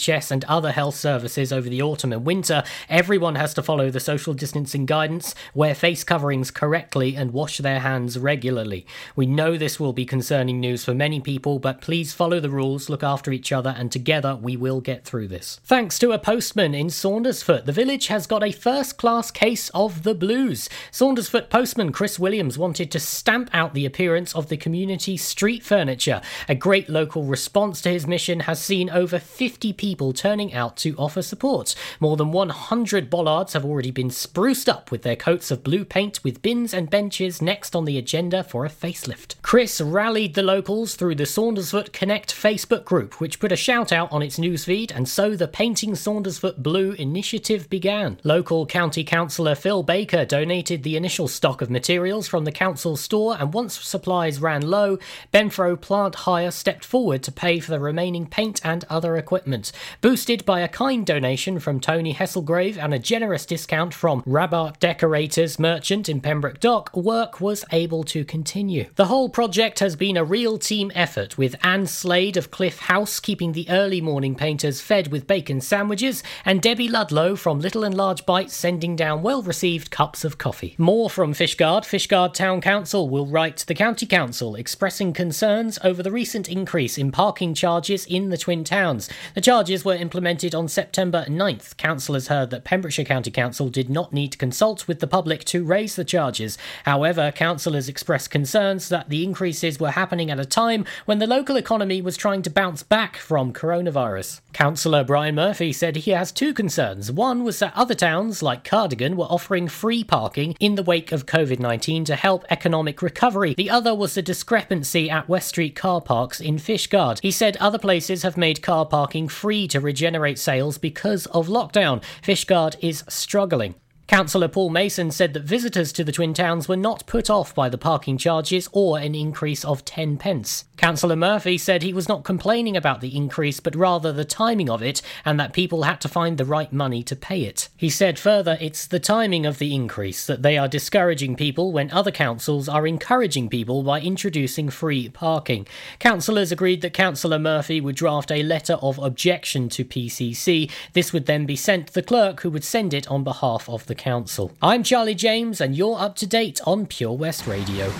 NHS 0.00 0.30
and 0.30 0.44
other 0.44 0.72
health 0.72 0.94
services 0.94 1.52
over 1.52 1.68
the 1.68 1.82
autumn 1.82 2.12
and 2.12 2.24
winter, 2.24 2.64
everyone 2.88 3.34
has 3.34 3.52
to 3.54 3.62
follow 3.62 3.90
the 3.90 4.00
social 4.00 4.32
distancing 4.32 4.86
guidance, 4.86 5.34
wear 5.54 5.74
face 5.74 6.04
coverings 6.04 6.50
correctly, 6.50 7.14
and 7.14 7.32
wash 7.32 7.58
their 7.58 7.80
hands 7.80 8.18
regularly. 8.18 8.86
We 9.14 9.26
know 9.26 9.56
this 9.56 9.78
will 9.78 9.92
be 9.92 10.06
concerning 10.06 10.58
news 10.58 10.84
for 10.84 10.94
many 10.94 11.20
people, 11.20 11.58
but 11.58 11.80
please 11.80 12.14
follow 12.14 12.40
the 12.40 12.50
rules, 12.50 12.88
look 12.88 13.02
after 13.02 13.30
each 13.30 13.52
other, 13.52 13.74
and 13.76 13.92
together 13.92 14.36
we 14.36 14.56
will 14.56 14.80
get 14.80 15.04
through 15.04 15.28
this. 15.28 15.60
Thanks 15.64 15.98
to 15.98 16.12
a 16.12 16.18
postman 16.18 16.74
in 16.74 16.86
Saundersfoot, 16.86 17.66
the 17.66 17.72
village 17.72 18.06
has 18.06 18.26
got 18.26 18.42
a 18.42 18.52
first 18.52 18.96
class 18.96 19.30
case 19.30 19.68
of 19.70 20.02
the 20.02 20.14
blues. 20.14 20.68
Saundersfoot 20.90 21.50
postman 21.50 21.92
Chris 21.92 22.18
Williams 22.18 22.56
wanted 22.56 22.90
to 22.90 23.00
stamp 23.00 23.50
out 23.52 23.74
the 23.74 23.86
appearance 23.86 24.34
of 24.34 24.48
the 24.48 24.56
community 24.56 25.16
street 25.16 25.62
furniture. 25.62 26.22
A 26.48 26.54
great 26.54 26.88
local 26.88 27.24
response 27.24 27.82
to 27.82 27.90
his 27.90 28.06
mission 28.06 28.40
has 28.40 28.60
seen 28.62 28.88
over 28.88 29.18
50 29.18 29.72
people 29.74 29.89
turning 30.12 30.54
out 30.54 30.76
to 30.78 30.94
offer 30.96 31.22
support. 31.22 31.74
More 31.98 32.16
than 32.16 32.32
100 32.32 33.10
bollards 33.10 33.52
have 33.52 33.64
already 33.64 33.90
been 33.90 34.10
spruced 34.10 34.68
up 34.68 34.90
with 34.90 35.02
their 35.02 35.16
coats 35.16 35.50
of 35.50 35.62
blue 35.62 35.84
paint, 35.84 36.22
with 36.24 36.42
bins 36.42 36.72
and 36.72 36.88
benches 36.88 37.42
next 37.42 37.76
on 37.76 37.84
the 37.84 37.98
agenda 37.98 38.42
for 38.42 38.64
a 38.64 38.70
facelift. 38.70 39.34
Chris 39.42 39.80
rallied 39.80 40.34
the 40.34 40.42
locals 40.42 40.94
through 40.94 41.14
the 41.14 41.24
Saundersfoot 41.24 41.92
Connect 41.92 42.34
Facebook 42.34 42.84
group, 42.84 43.20
which 43.20 43.40
put 43.40 43.52
a 43.52 43.56
shout 43.56 43.92
out 43.92 44.10
on 44.12 44.22
its 44.22 44.38
newsfeed, 44.38 44.90
and 44.94 45.08
so 45.08 45.36
the 45.36 45.48
Painting 45.48 45.92
Saundersfoot 45.92 46.58
Blue 46.58 46.92
initiative 46.92 47.68
began. 47.68 48.18
Local 48.24 48.66
County 48.66 49.04
Councillor 49.04 49.54
Phil 49.54 49.82
Baker 49.82 50.24
donated 50.24 50.82
the 50.82 50.96
initial 50.96 51.28
stock 51.28 51.60
of 51.60 51.70
materials 51.70 52.28
from 52.28 52.44
the 52.44 52.52
council 52.52 52.96
store, 52.96 53.36
and 53.38 53.52
once 53.52 53.78
supplies 53.80 54.40
ran 54.40 54.62
low, 54.62 54.98
Benfro 55.32 55.80
Plant 55.80 56.14
Hire 56.14 56.50
stepped 56.50 56.84
forward 56.84 57.22
to 57.22 57.32
pay 57.32 57.60
for 57.60 57.70
the 57.70 57.80
remaining 57.80 58.26
paint 58.26 58.60
and 58.64 58.84
other 58.88 59.16
equipment. 59.16 59.72
Boosted 60.00 60.44
by 60.44 60.60
a 60.60 60.68
kind 60.68 61.04
donation 61.06 61.58
from 61.58 61.80
Tony 61.80 62.14
Hesselgrave 62.14 62.76
and 62.76 62.94
a 62.94 62.98
generous 62.98 63.46
discount 63.46 63.94
from 63.94 64.22
Rabark 64.22 64.78
Decorators 64.78 65.58
Merchant 65.58 66.08
in 66.08 66.20
Pembroke 66.20 66.60
Dock, 66.60 66.96
work 66.96 67.40
was 67.40 67.64
able 67.72 68.04
to 68.04 68.24
continue. 68.24 68.86
The 68.96 69.06
whole 69.06 69.28
project 69.28 69.78
has 69.80 69.96
been 69.96 70.16
a 70.16 70.24
real 70.24 70.58
team 70.58 70.90
effort, 70.94 71.38
with 71.38 71.56
Anne 71.62 71.86
Slade 71.86 72.36
of 72.36 72.50
Cliff 72.50 72.78
House 72.80 73.20
keeping 73.20 73.52
the 73.52 73.68
early 73.70 74.00
morning 74.00 74.34
painters 74.34 74.80
fed 74.80 75.08
with 75.12 75.26
bacon 75.26 75.60
sandwiches, 75.60 76.22
and 76.44 76.60
Debbie 76.60 76.88
Ludlow 76.88 77.36
from 77.36 77.60
Little 77.60 77.84
and 77.84 77.94
Large 77.94 78.26
Bites 78.26 78.54
sending 78.54 78.96
down 78.96 79.22
well 79.22 79.42
received 79.42 79.90
cups 79.90 80.24
of 80.24 80.38
coffee. 80.38 80.74
More 80.78 81.10
from 81.10 81.34
Fishguard. 81.34 81.84
Fishguard 81.84 82.34
Town 82.34 82.60
Council 82.60 83.08
will 83.08 83.26
write 83.26 83.56
to 83.58 83.66
the 83.66 83.74
County 83.74 84.06
Council 84.06 84.54
expressing 84.54 85.12
concerns 85.12 85.78
over 85.82 86.02
the 86.02 86.10
recent 86.10 86.48
increase 86.48 86.98
in 86.98 87.12
parking 87.12 87.54
charges 87.54 88.06
in 88.06 88.30
the 88.30 88.38
Twin 88.38 88.64
Towns. 88.64 89.08
The 89.34 89.40
charges 89.60 89.84
were 89.84 89.94
implemented 89.94 90.54
on 90.54 90.66
September 90.66 91.26
9th. 91.28 91.76
Councillors 91.76 92.28
heard 92.28 92.48
that 92.48 92.64
Pembrokeshire 92.64 93.04
County 93.04 93.30
Council 93.30 93.68
did 93.68 93.90
not 93.90 94.10
need 94.10 94.32
to 94.32 94.38
consult 94.38 94.88
with 94.88 95.00
the 95.00 95.06
public 95.06 95.44
to 95.44 95.62
raise 95.62 95.96
the 95.96 96.04
charges. 96.04 96.56
However, 96.86 97.30
councillors 97.30 97.86
expressed 97.86 98.30
concerns 98.30 98.88
that 98.88 99.10
the 99.10 99.22
increases 99.22 99.78
were 99.78 99.90
happening 99.90 100.30
at 100.30 100.40
a 100.40 100.46
time 100.46 100.86
when 101.04 101.18
the 101.18 101.26
local 101.26 101.56
economy 101.56 102.00
was 102.00 102.16
trying 102.16 102.40
to 102.40 102.48
bounce 102.48 102.82
back 102.82 103.18
from 103.18 103.52
coronavirus. 103.52 104.40
Councillor 104.54 105.04
Brian 105.04 105.34
Murphy 105.34 105.74
said 105.74 105.94
he 105.94 106.12
has 106.12 106.32
two 106.32 106.54
concerns. 106.54 107.12
One 107.12 107.44
was 107.44 107.58
that 107.58 107.76
other 107.76 107.94
towns, 107.94 108.42
like 108.42 108.64
Cardigan, 108.64 109.14
were 109.14 109.26
offering 109.26 109.68
free 109.68 110.02
parking 110.02 110.56
in 110.58 110.76
the 110.76 110.82
wake 110.82 111.12
of 111.12 111.26
COVID 111.26 111.58
19 111.58 112.06
to 112.06 112.16
help 112.16 112.46
economic 112.48 113.02
recovery. 113.02 113.52
The 113.52 113.68
other 113.68 113.94
was 113.94 114.14
the 114.14 114.22
discrepancy 114.22 115.10
at 115.10 115.28
West 115.28 115.48
Street 115.50 115.76
car 115.76 116.00
parks 116.00 116.40
in 116.40 116.56
Fishguard. 116.56 117.20
He 117.20 117.30
said 117.30 117.58
other 117.58 117.78
places 117.78 118.22
have 118.22 118.38
made 118.38 118.62
car 118.62 118.86
parking 118.86 119.28
free 119.28 119.49
to 119.50 119.80
regenerate 119.80 120.38
sales 120.38 120.78
because 120.78 121.26
of 121.26 121.48
lockdown. 121.48 122.02
Fishguard 122.22 122.76
is 122.80 123.02
struggling. 123.08 123.74
Councillor 124.10 124.48
Paul 124.48 124.70
Mason 124.70 125.12
said 125.12 125.34
that 125.34 125.44
visitors 125.44 125.92
to 125.92 126.02
the 126.02 126.10
Twin 126.10 126.34
Towns 126.34 126.66
were 126.66 126.74
not 126.74 127.06
put 127.06 127.30
off 127.30 127.54
by 127.54 127.68
the 127.68 127.78
parking 127.78 128.18
charges 128.18 128.68
or 128.72 128.98
an 128.98 129.14
increase 129.14 129.64
of 129.64 129.84
10 129.84 130.16
pence. 130.16 130.64
Councillor 130.76 131.14
Murphy 131.14 131.56
said 131.56 131.82
he 131.82 131.92
was 131.92 132.08
not 132.08 132.24
complaining 132.24 132.76
about 132.76 133.00
the 133.00 133.14
increase, 133.16 133.60
but 133.60 133.76
rather 133.76 134.12
the 134.12 134.24
timing 134.24 134.68
of 134.68 134.82
it, 134.82 135.00
and 135.24 135.38
that 135.38 135.52
people 135.52 135.84
had 135.84 136.00
to 136.00 136.08
find 136.08 136.38
the 136.38 136.44
right 136.44 136.72
money 136.72 137.04
to 137.04 137.14
pay 137.14 137.42
it. 137.42 137.68
He 137.76 137.88
said 137.88 138.18
further, 138.18 138.58
it's 138.60 138.84
the 138.84 138.98
timing 138.98 139.46
of 139.46 139.58
the 139.58 139.74
increase 139.74 140.26
that 140.26 140.42
they 140.42 140.58
are 140.58 140.66
discouraging 140.66 141.36
people 141.36 141.70
when 141.70 141.92
other 141.92 142.10
councils 142.10 142.68
are 142.68 142.88
encouraging 142.88 143.48
people 143.48 143.84
by 143.84 144.00
introducing 144.00 144.70
free 144.70 145.08
parking. 145.08 145.68
Councillors 146.00 146.50
agreed 146.50 146.80
that 146.80 146.94
Councillor 146.94 147.38
Murphy 147.38 147.80
would 147.80 147.94
draft 147.94 148.32
a 148.32 148.42
letter 148.42 148.74
of 148.82 148.98
objection 148.98 149.68
to 149.68 149.84
PCC. 149.84 150.68
This 150.94 151.12
would 151.12 151.26
then 151.26 151.46
be 151.46 151.56
sent 151.56 151.88
to 151.88 151.94
the 151.94 152.02
clerk, 152.02 152.40
who 152.40 152.50
would 152.50 152.64
send 152.64 152.92
it 152.92 153.08
on 153.08 153.22
behalf 153.22 153.68
of 153.68 153.86
the 153.86 153.99
council. 154.00 154.50
I'm 154.62 154.82
Charlie 154.82 155.14
James, 155.14 155.60
and 155.60 155.76
you're 155.76 155.98
up 155.98 156.16
to 156.16 156.26
date 156.26 156.58
on 156.66 156.86
Pure 156.86 157.12
West 157.18 157.46
Radio. 157.46 157.92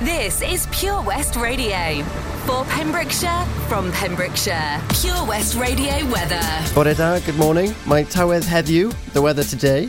This 0.00 0.40
is 0.40 0.68
Pure 0.70 1.02
West 1.02 1.34
Radio. 1.34 2.04
For 2.46 2.64
Pembrokeshire, 2.66 3.44
from 3.68 3.90
Pembrokeshire. 3.92 4.80
Pure 5.00 5.26
West 5.26 5.56
Radio 5.56 6.06
weather. 6.12 6.40
Bore 6.72 6.94
da, 6.94 7.18
good 7.18 7.36
morning. 7.36 7.74
Mae 7.86 8.04
tywydd 8.04 8.44
heddiw, 8.44 8.94
the 9.12 9.20
weather 9.20 9.42
today. 9.42 9.88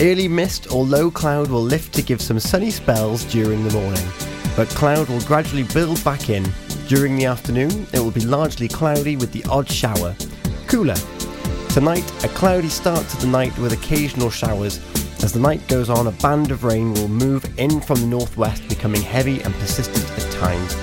Early 0.00 0.26
mist 0.26 0.72
or 0.72 0.84
low 0.84 1.10
cloud 1.10 1.48
will 1.48 1.62
lift 1.62 1.94
to 1.94 2.02
give 2.02 2.22
some 2.22 2.40
sunny 2.40 2.70
spells 2.70 3.24
during 3.26 3.62
the 3.62 3.72
morning, 3.74 4.08
but 4.56 4.66
cloud 4.70 5.08
will 5.10 5.20
gradually 5.20 5.64
build 5.74 6.02
back 6.02 6.30
in. 6.30 6.44
During 6.88 7.16
the 7.16 7.26
afternoon, 7.26 7.86
it 7.92 8.00
will 8.00 8.10
be 8.10 8.24
largely 8.24 8.68
cloudy 8.68 9.16
with 9.16 9.30
the 9.32 9.44
odd 9.50 9.70
shower. 9.70 10.16
Cooler. 10.66 10.96
Tonight, 11.72 12.04
a 12.22 12.28
cloudy 12.28 12.68
start 12.68 13.08
to 13.08 13.16
the 13.16 13.26
night 13.26 13.56
with 13.56 13.72
occasional 13.72 14.28
showers. 14.28 14.76
As 15.24 15.32
the 15.32 15.40
night 15.40 15.66
goes 15.68 15.88
on, 15.88 16.06
a 16.06 16.12
band 16.12 16.50
of 16.50 16.64
rain 16.64 16.92
will 16.92 17.08
move 17.08 17.46
in 17.58 17.80
from 17.80 17.98
the 17.98 18.06
northwest, 18.06 18.68
becoming 18.68 19.00
heavy 19.00 19.40
and 19.40 19.54
persistent 19.54 20.04
at 20.22 20.32
times. 20.32 20.74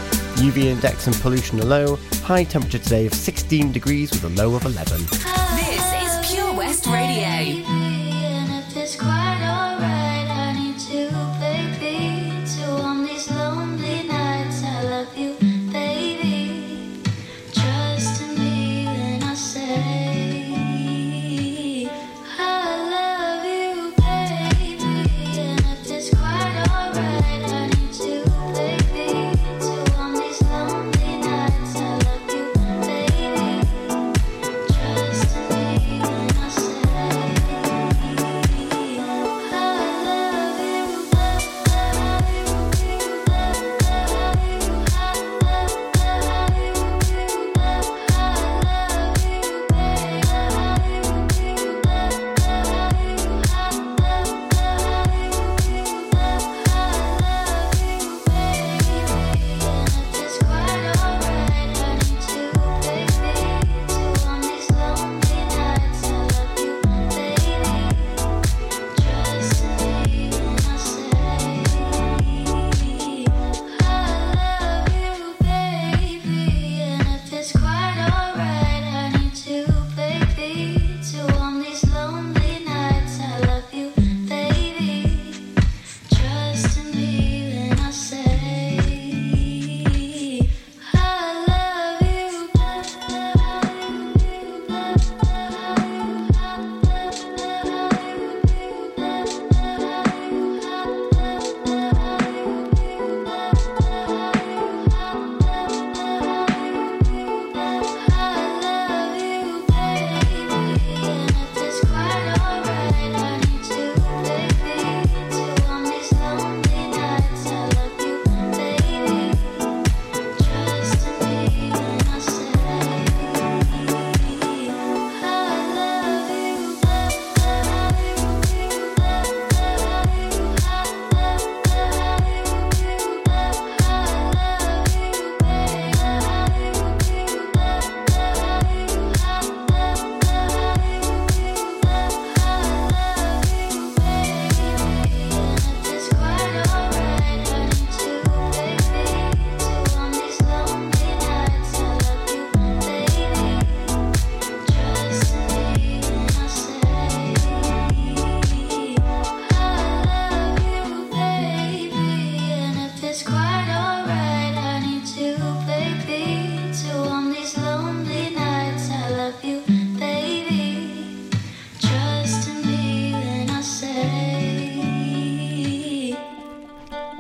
UV 0.42 0.64
index 0.64 1.06
and 1.06 1.16
pollution 1.18 1.60
are 1.60 1.66
low. 1.66 1.96
High 2.24 2.44
temperature 2.44 2.80
today 2.80 3.06
of 3.06 3.14
16 3.14 3.72
degrees 3.72 4.10
with 4.10 4.24
a 4.24 4.30
low 4.30 4.56
of 4.56 4.66
11. 4.66 5.00
This 5.58 6.26
is 6.26 6.34
Pure 6.34 6.56
West 6.56 6.88
Radio. 6.88 7.89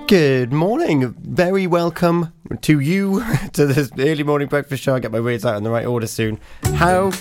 Good 0.09 0.51
morning. 0.51 1.13
Very 1.19 1.67
welcome 1.67 2.33
to 2.61 2.79
you 2.79 3.23
to 3.53 3.67
this 3.67 3.91
early 3.99 4.23
morning 4.23 4.47
breakfast 4.47 4.81
show. 4.81 4.95
I 4.95 4.99
get 4.99 5.11
my 5.11 5.19
words 5.19 5.45
out 5.45 5.55
in 5.55 5.61
the 5.61 5.69
right 5.69 5.85
order 5.85 6.07
soon. 6.07 6.39
How 6.73 7.11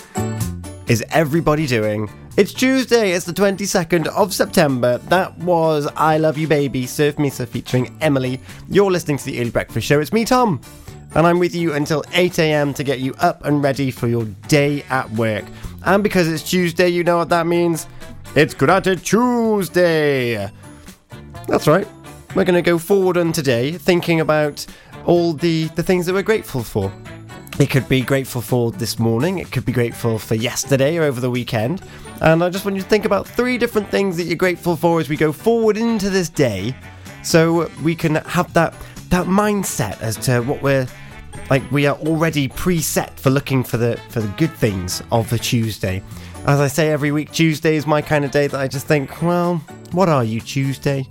is 0.87 1.03
everybody 1.11 1.67
doing? 1.67 2.09
It's 2.35 2.51
Tuesday, 2.51 3.11
it's 3.11 3.25
the 3.27 3.31
22nd 3.31 4.07
of 4.07 4.33
September. 4.33 4.97
That 4.97 5.37
was 5.37 5.85
I 5.95 6.17
Love 6.17 6.39
You 6.39 6.47
Baby, 6.47 6.87
Surf 6.87 7.19
Mesa 7.19 7.45
featuring 7.45 7.95
Emilee. 8.01 8.39
You're 8.69 8.89
listening 8.89 9.19
to 9.19 9.25
the 9.25 9.39
Early 9.39 9.51
Breakfast 9.51 9.85
Show. 9.85 9.99
It's 9.99 10.11
me, 10.11 10.25
Tom, 10.25 10.59
and 11.13 11.27
I'm 11.27 11.37
with 11.37 11.53
you 11.53 11.73
until 11.73 12.01
8am 12.05 12.73
to 12.73 12.83
get 12.83 13.01
you 13.01 13.13
up 13.19 13.45
and 13.45 13.63
ready 13.63 13.91
for 13.91 14.07
your 14.07 14.25
day 14.47 14.81
at 14.89 15.07
work. 15.11 15.45
And 15.85 16.01
because 16.01 16.27
it's 16.27 16.41
Tuesday, 16.41 16.89
you 16.89 17.03
know 17.03 17.17
what 17.17 17.29
that 17.29 17.45
means? 17.45 17.85
It's 18.33 18.55
Gratitude 18.55 19.05
Tuesday! 19.05 20.49
That's 21.47 21.67
right. 21.67 21.87
We're 22.35 22.45
going 22.45 22.55
to 22.55 22.61
go 22.61 22.77
forward 22.77 23.17
on 23.17 23.31
today 23.31 23.71
thinking 23.71 24.19
about 24.19 24.65
all 25.05 25.33
the, 25.33 25.65
the 25.69 25.81
things 25.81 26.05
that 26.05 26.13
we're 26.13 26.21
grateful 26.21 26.63
for. 26.63 26.93
It 27.59 27.71
could 27.71 27.89
be 27.89 28.01
grateful 28.01 28.41
for 28.41 28.71
this 28.71 28.99
morning, 28.99 29.39
it 29.39 29.51
could 29.51 29.65
be 29.65 29.71
grateful 29.71 30.19
for 30.19 30.35
yesterday 30.35 30.97
or 30.97 31.03
over 31.03 31.19
the 31.19 31.29
weekend. 31.29 31.81
And 32.21 32.43
I 32.43 32.49
just 32.49 32.65
want 32.65 32.77
you 32.77 32.83
to 32.83 32.87
think 32.87 33.05
about 33.05 33.27
three 33.27 33.57
different 33.57 33.89
things 33.89 34.15
that 34.17 34.25
you're 34.25 34.37
grateful 34.37 34.75
for 34.75 34.99
as 34.99 35.09
we 35.09 35.17
go 35.17 35.31
forward 35.31 35.75
into 35.75 36.09
this 36.09 36.29
day 36.29 36.75
so 37.23 37.69
we 37.83 37.95
can 37.95 38.15
have 38.15 38.53
that 38.53 38.73
that 39.09 39.25
mindset 39.25 39.99
as 40.01 40.15
to 40.17 40.41
what 40.41 40.61
we're 40.61 40.87
like 41.49 41.69
we 41.71 41.87
are 41.87 41.97
already 41.97 42.47
preset 42.47 43.19
for 43.19 43.31
looking 43.31 43.63
for 43.63 43.77
the 43.77 43.99
for 44.09 44.21
the 44.21 44.27
good 44.37 44.53
things 44.53 45.01
of 45.11 45.29
the 45.29 45.39
Tuesday. 45.39 46.03
As 46.45 46.59
I 46.59 46.67
say 46.67 46.91
every 46.91 47.11
week, 47.11 47.31
Tuesday 47.31 47.75
is 47.75 47.85
my 47.87 48.01
kind 48.01 48.23
of 48.23 48.31
day 48.31 48.47
that 48.47 48.59
I 48.59 48.67
just 48.67 48.87
think, 48.87 49.21
well, 49.21 49.55
what 49.91 50.07
are 50.07 50.23
you 50.23 50.39
Tuesday? 50.39 51.07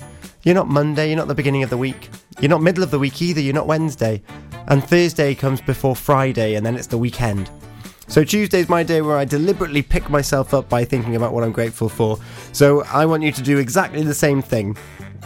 You're 0.48 0.54
not 0.54 0.68
Monday, 0.68 1.08
you're 1.08 1.18
not 1.18 1.28
the 1.28 1.34
beginning 1.34 1.62
of 1.62 1.68
the 1.68 1.76
week. 1.76 2.08
You're 2.40 2.48
not 2.48 2.62
middle 2.62 2.82
of 2.82 2.90
the 2.90 2.98
week 2.98 3.20
either, 3.20 3.38
you're 3.38 3.52
not 3.52 3.66
Wednesday. 3.66 4.22
And 4.68 4.82
Thursday 4.82 5.34
comes 5.34 5.60
before 5.60 5.94
Friday 5.94 6.54
and 6.54 6.64
then 6.64 6.74
it's 6.74 6.86
the 6.86 6.96
weekend. 6.96 7.50
So 8.06 8.24
Tuesday's 8.24 8.66
my 8.66 8.82
day 8.82 9.02
where 9.02 9.18
I 9.18 9.26
deliberately 9.26 9.82
pick 9.82 10.08
myself 10.08 10.54
up 10.54 10.66
by 10.66 10.86
thinking 10.86 11.16
about 11.16 11.34
what 11.34 11.44
I'm 11.44 11.52
grateful 11.52 11.90
for. 11.90 12.18
So 12.52 12.82
I 12.84 13.04
want 13.04 13.24
you 13.24 13.32
to 13.32 13.42
do 13.42 13.58
exactly 13.58 14.02
the 14.02 14.14
same 14.14 14.40
thing. 14.40 14.74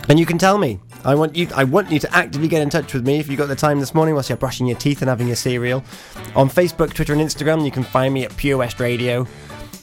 And 0.08 0.18
you 0.18 0.26
can 0.26 0.38
tell 0.38 0.58
me. 0.58 0.80
I 1.04 1.14
want 1.14 1.36
you 1.36 1.46
I 1.54 1.62
want 1.62 1.92
you 1.92 2.00
to 2.00 2.12
actively 2.12 2.48
get 2.48 2.60
in 2.60 2.68
touch 2.68 2.92
with 2.92 3.06
me 3.06 3.20
if 3.20 3.28
you've 3.28 3.38
got 3.38 3.46
the 3.46 3.54
time 3.54 3.78
this 3.78 3.94
morning 3.94 4.14
whilst 4.14 4.28
you're 4.28 4.36
brushing 4.36 4.66
your 4.66 4.78
teeth 4.78 5.02
and 5.02 5.08
having 5.08 5.28
your 5.28 5.36
cereal. 5.36 5.84
On 6.34 6.48
Facebook, 6.48 6.94
Twitter 6.94 7.12
and 7.12 7.22
Instagram, 7.22 7.64
you 7.64 7.70
can 7.70 7.84
find 7.84 8.12
me 8.12 8.24
at 8.24 8.36
Pure 8.36 8.58
West 8.58 8.80
Radio. 8.80 9.28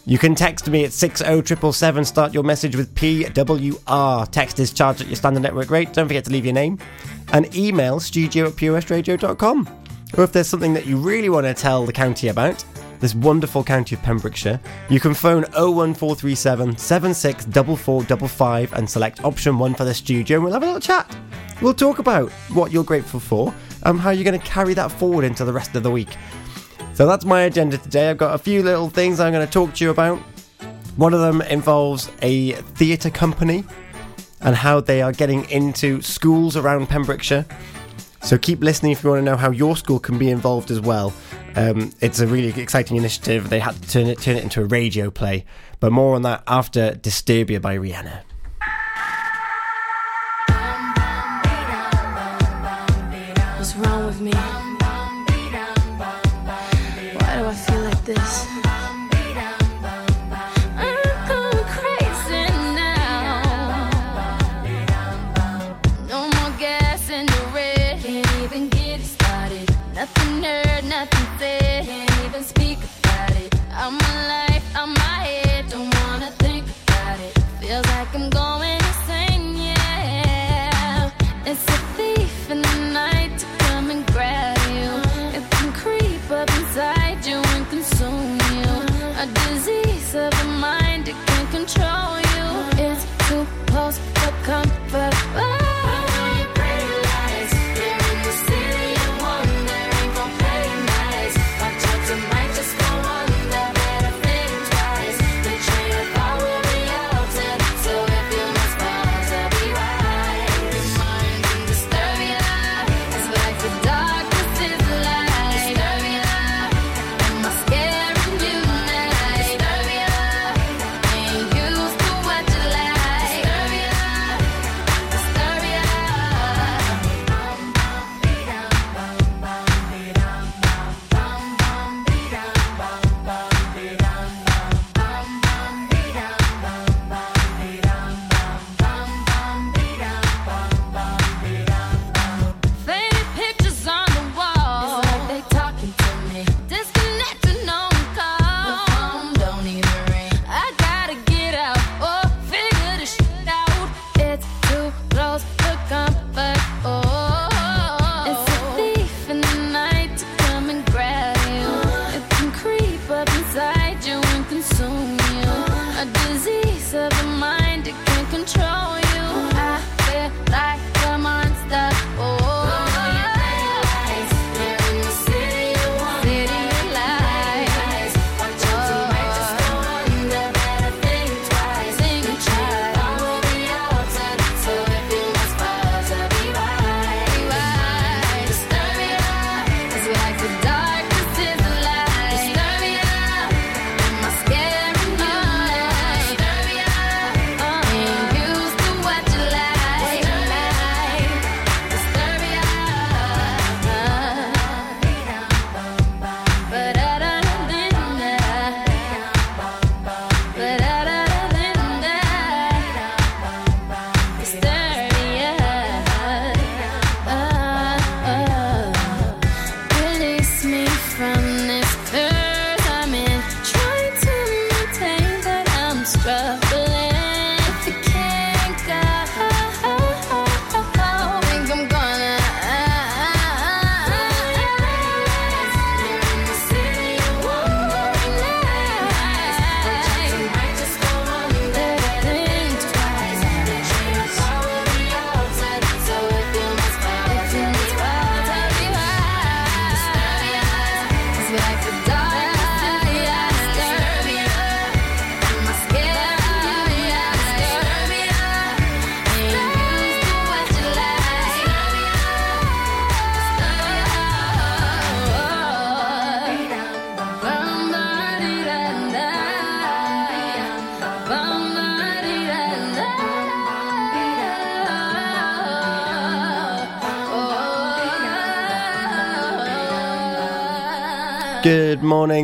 You 0.10 0.18
can 0.18 0.34
text 0.34 0.68
me 0.68 0.86
at 0.86 0.92
60777. 0.92 2.04
Start 2.04 2.34
your 2.34 2.42
message 2.42 2.76
with 2.76 2.96
PWR. 2.96 4.32
Text 4.32 4.58
is 4.58 4.74
charged 4.74 5.02
at 5.02 5.08
your 5.08 5.16
standard 5.16 5.44
network 5.44 5.70
rate. 5.70 5.94
Don't 5.94 6.08
forget 6.08 6.26
to 6.26 6.32
leave 6.32 6.46
your 6.46 6.54
name. 6.56 6.80
And 7.32 7.56
email 7.56 8.00
studio 8.00 8.48
at 8.48 8.54
purewestradio.com. 8.54 9.70
Or 10.18 10.24
if 10.24 10.32
there's 10.32 10.48
something 10.48 10.74
that 10.74 10.88
you 10.88 10.98
really 10.98 11.30
want 11.30 11.46
to 11.46 11.54
tell 11.54 11.86
the 11.86 11.94
county 11.94 12.30
about, 12.30 12.66
this 13.02 13.14
wonderful 13.14 13.64
county 13.64 13.96
of 13.96 14.02
Pembrokeshire, 14.02 14.60
you 14.90 15.00
can 15.00 15.14
phone 15.14 15.44
01437 15.54 16.76
764455 16.76 18.74
and 18.74 18.90
select 18.90 19.24
option 19.24 19.60
1 19.60 19.76
for 19.76 19.86
the 19.86 19.94
studio 19.94 20.38
and 20.38 20.44
we'll 20.44 20.54
have 20.54 20.64
a 20.64 20.66
little 20.66 20.82
chat. 20.82 21.16
We'll 21.62 21.76
talk 21.76 22.00
about 22.00 22.32
what 22.52 22.72
you're 22.72 22.84
grateful 22.84 23.20
for 23.20 23.54
and 23.84 24.00
how 24.00 24.10
you're 24.10 24.24
going 24.24 24.40
to 24.40 24.48
carry 24.48 24.74
that 24.74 24.92
forward 24.92 25.24
into 25.24 25.46
the 25.46 25.54
rest 25.54 25.76
of 25.76 25.84
the 25.84 25.92
week. 25.92 26.10
So 27.00 27.08
that's 27.08 27.24
my 27.24 27.44
agenda 27.44 27.78
today. 27.78 28.10
I've 28.10 28.18
got 28.18 28.36
a 28.36 28.38
few 28.38 28.62
little 28.62 28.90
things 28.90 29.22
I'm 29.22 29.32
going 29.32 29.48
to 29.48 29.50
talk 29.50 29.74
to 29.76 29.86
you 29.86 29.90
about. 29.90 30.18
One 30.98 31.14
of 31.14 31.22
them 31.22 31.42
involves 31.44 32.12
a 32.22 32.52
theatre 32.76 33.10
company 33.10 33.64
and 34.42 34.54
how 34.54 34.82
they 34.82 35.02
are 35.02 35.14
getting 35.14 35.50
into 35.50 36.02
schools 36.02 36.58
around 36.58 36.90
Pembrokeshire. 36.90 37.46
So 38.22 38.38
keep 38.38 38.60
listening 38.60 38.92
if 38.92 39.02
you 39.02 39.12
want 39.12 39.22
to 39.22 39.24
know 39.24 39.38
how 39.38 39.50
your 39.50 39.78
school 39.78 39.98
can 39.98 40.18
be 40.18 40.30
involved 40.30 40.72
as 40.72 40.82
well. 40.82 41.14
Um, 41.56 41.94
it's 42.02 42.20
a 42.20 42.28
really 42.28 42.50
exciting 42.62 42.98
initiative. 42.98 43.50
They 43.50 43.60
had 43.60 43.82
to 43.82 43.90
turn 43.90 44.08
it, 44.08 44.20
turn 44.20 44.36
it 44.36 44.44
into 44.44 44.62
a 44.62 44.66
radio 44.66 45.10
play. 45.10 45.46
But 45.80 45.94
more 45.94 46.16
on 46.16 46.24
that 46.24 46.44
after 46.48 46.92
Disturbia 46.96 47.62
by 47.62 47.78
Rihanna. 47.78 48.24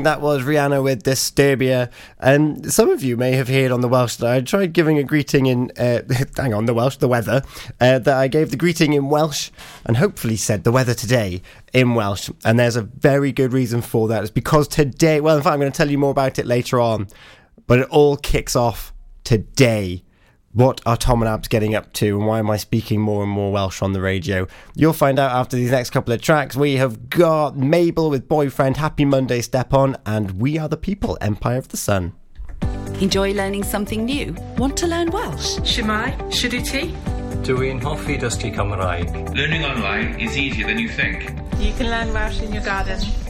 That 0.05 0.21
was 0.21 0.43
Rihanna 0.43 0.83
with 0.83 1.01
Disturbia. 1.01 1.89
And 2.19 2.71
some 2.71 2.89
of 2.89 3.03
you 3.03 3.17
may 3.17 3.31
have 3.31 3.47
heard 3.47 3.71
on 3.71 3.81
the 3.81 3.87
Welsh 3.87 4.17
that 4.17 4.31
I 4.31 4.39
tried 4.41 4.71
giving 4.71 4.99
a 4.99 5.03
greeting 5.03 5.47
in, 5.47 5.71
uh, 5.79 6.01
hang 6.37 6.53
on, 6.53 6.65
the 6.65 6.75
Welsh, 6.75 6.97
the 6.97 7.07
weather, 7.07 7.41
uh, 7.81 7.97
that 7.97 8.15
I 8.15 8.27
gave 8.27 8.51
the 8.51 8.55
greeting 8.55 8.93
in 8.93 9.09
Welsh 9.09 9.49
and 9.83 9.97
hopefully 9.97 10.35
said 10.35 10.63
the 10.63 10.71
weather 10.71 10.93
today 10.93 11.41
in 11.73 11.95
Welsh. 11.95 12.29
And 12.43 12.59
there's 12.59 12.75
a 12.75 12.83
very 12.83 13.31
good 13.31 13.51
reason 13.51 13.81
for 13.81 14.07
that. 14.09 14.21
It's 14.21 14.29
because 14.29 14.67
today, 14.67 15.21
well, 15.21 15.37
in 15.37 15.41
fact, 15.41 15.53
I'm 15.53 15.59
going 15.59 15.71
to 15.71 15.75
tell 15.75 15.89
you 15.89 15.97
more 15.97 16.11
about 16.11 16.37
it 16.37 16.45
later 16.45 16.79
on, 16.79 17.07
but 17.65 17.79
it 17.79 17.87
all 17.89 18.15
kicks 18.15 18.55
off 18.55 18.93
today. 19.23 20.03
What 20.55 20.79
are 20.85 20.95
Tom 20.95 21.21
and 21.21 21.29
Abz 21.29 21.49
getting 21.49 21.75
up 21.75 21.91
to, 21.95 22.17
and 22.17 22.25
why 22.25 22.39
am 22.39 22.49
I 22.49 22.55
speaking 22.55 23.01
more 23.01 23.23
and 23.23 23.29
more 23.29 23.51
Welsh 23.51 23.81
on 23.81 23.91
the 23.91 23.99
radio? 23.99 24.47
You'll 24.73 24.93
find 24.93 25.19
out 25.19 25.31
after 25.31 25.57
these 25.57 25.71
next 25.71 25.89
couple 25.89 26.13
of 26.13 26.21
tracks. 26.21 26.55
We 26.55 26.77
have 26.77 27.09
got 27.09 27.57
Mabel 27.57 28.09
with 28.09 28.29
Boyfriend, 28.29 28.77
Happy 28.77 29.03
Monday, 29.03 29.41
Step 29.41 29.73
On, 29.73 29.97
and 30.05 30.39
We 30.39 30.57
Are 30.57 30.69
the 30.69 30.77
People, 30.77 31.17
Empire 31.19 31.57
of 31.57 31.67
the 31.67 31.75
Sun. 31.75 32.13
Enjoy 33.01 33.33
learning 33.33 33.65
something 33.65 34.05
new? 34.05 34.33
Want 34.57 34.77
to 34.77 34.87
learn 34.87 35.11
Welsh? 35.11 35.57
Shwmae, 35.57 36.17
Shuduti. 36.31 36.95
Dwi'n 37.43 37.81
hoffi 37.81 38.17
dysgu 38.17 38.55
Cymraeg. 38.55 39.35
Learning 39.35 39.65
online 39.65 40.17
is 40.21 40.37
easier 40.37 40.65
than 40.67 40.79
you 40.79 40.87
think. 40.87 41.37
You 41.59 41.73
can 41.73 41.89
learn 41.89 42.13
Welsh 42.13 42.41
in 42.41 42.53
your 42.53 42.63
garden. 42.63 43.24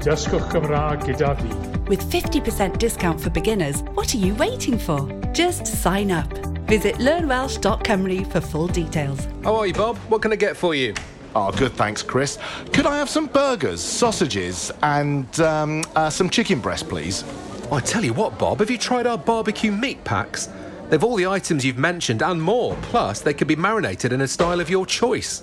Dysgwch 0.00 0.50
Cymraeg 0.50 1.04
gyda 1.04 1.34
fi. 1.40 1.48
With 1.88 2.10
50% 2.10 2.78
discount 2.78 3.20
for 3.20 3.30
beginners, 3.30 3.82
what 3.94 4.14
are 4.14 4.18
you 4.18 4.34
waiting 4.34 4.78
for? 4.78 5.08
Just 5.32 5.66
sign 5.66 6.10
up. 6.10 6.32
Visit 6.66 6.96
learnwelsh.cymru 6.96 8.30
for 8.32 8.40
full 8.40 8.68
details. 8.68 9.28
How 9.42 9.54
are 9.56 9.66
you, 9.66 9.74
Bob? 9.74 9.96
What 10.08 10.22
can 10.22 10.32
I 10.32 10.36
get 10.36 10.56
for 10.56 10.74
you? 10.74 10.94
Oh, 11.34 11.50
good, 11.52 11.72
thanks, 11.72 12.02
Chris. 12.02 12.38
Could 12.72 12.86
I 12.86 12.96
have 12.96 13.08
some 13.08 13.26
burgers, 13.26 13.80
sausages, 13.82 14.70
and 14.82 15.40
um, 15.40 15.82
uh, 15.96 16.08
some 16.08 16.30
chicken 16.30 16.60
breast, 16.60 16.88
please? 16.88 17.24
Oh, 17.70 17.74
I 17.74 17.80
tell 17.80 18.04
you 18.04 18.12
what, 18.12 18.38
Bob, 18.38 18.60
have 18.60 18.70
you 18.70 18.78
tried 18.78 19.06
our 19.06 19.18
barbecue 19.18 19.72
meat 19.72 20.04
packs? 20.04 20.48
They've 20.88 21.02
all 21.02 21.16
the 21.16 21.26
items 21.26 21.64
you've 21.64 21.78
mentioned 21.78 22.22
and 22.22 22.40
more. 22.40 22.76
Plus, 22.82 23.20
they 23.20 23.34
can 23.34 23.48
be 23.48 23.56
marinated 23.56 24.12
in 24.12 24.20
a 24.20 24.28
style 24.28 24.60
of 24.60 24.70
your 24.70 24.86
choice. 24.86 25.42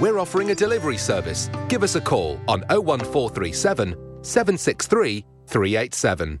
We're 0.00 0.18
offering 0.18 0.50
a 0.50 0.54
delivery 0.54 0.98
service. 0.98 1.50
Give 1.68 1.82
us 1.82 1.96
a 1.96 2.00
call 2.00 2.38
on 2.48 2.60
01437 2.68 3.96
763 4.22 5.24
387. 5.46 6.40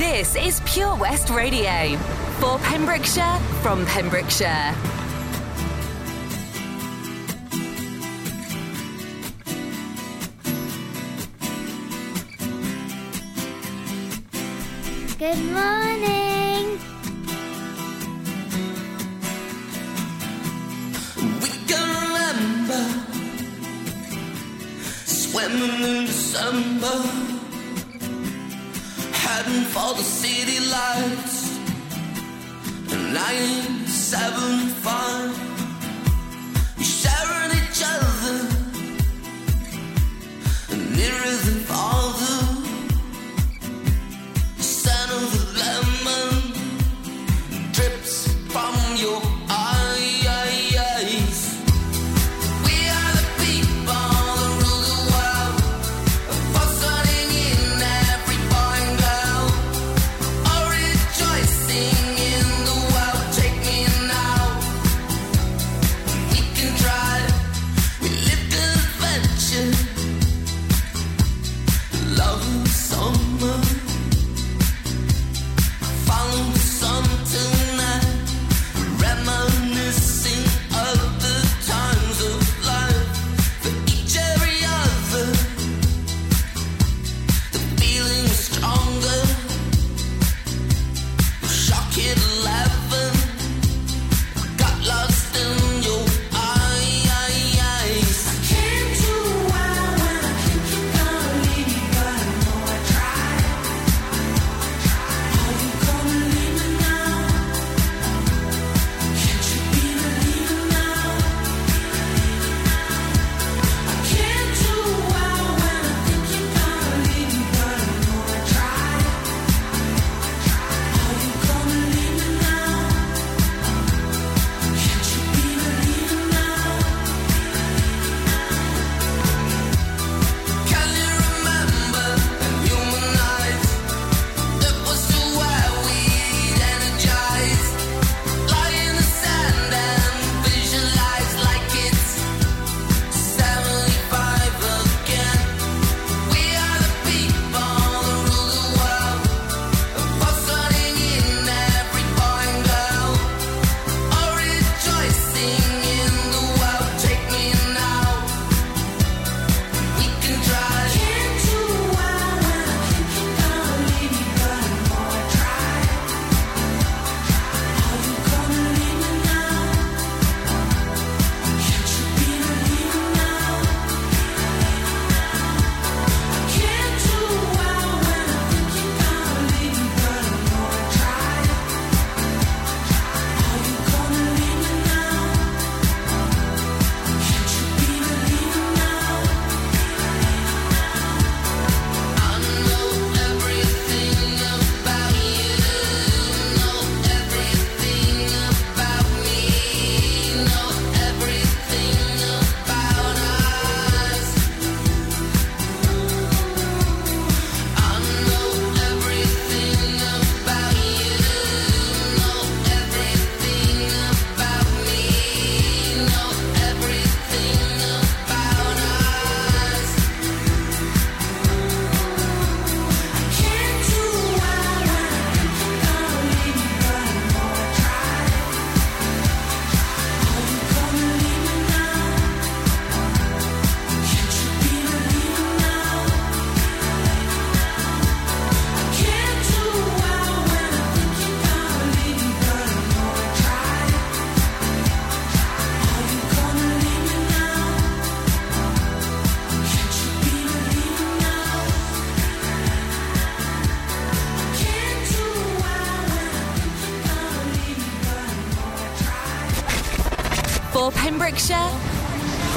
This 0.00 0.34
is 0.34 0.62
Pure 0.64 0.96
West 0.96 1.28
Radio 1.28 1.94
for 2.40 2.58
Pembrokeshire 2.60 3.38
from 3.60 3.84
Pembrokeshire. 3.84 4.74
Good 15.18 15.36
morning. 15.52 16.78
We 21.42 21.50
can 21.68 21.88
remember 22.06 22.82
swimming 25.04 25.82
in 25.84 26.06
December, 26.06 27.29
heading 29.30 29.64
for 29.74 29.90
the 29.94 30.02
city 30.02 30.58
lights. 30.76 31.36
Nine, 33.18 33.86
seven. 33.86 34.50
We 36.78 36.84
sharing 36.84 37.50
each 37.60 37.80
other 37.94 38.36
nearer 40.96 41.36
than. 41.44 41.60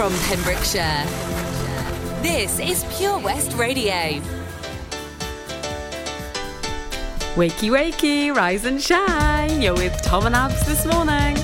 from 0.04 0.20
Pembrokeshire. 0.24 1.06
This 2.22 2.60
is 2.60 2.84
Pure 2.98 3.20
West 3.20 3.54
Radio. 3.54 4.20
Wakey, 7.36 7.70
wakey, 7.70 8.36
rise 8.36 8.66
and 8.66 8.82
shine. 8.82 9.62
You're 9.62 9.76
with 9.76 9.98
Tom 10.04 10.26
and 10.26 10.36
Abz 10.36 10.66
this 10.66 10.86
morning. 10.86 11.43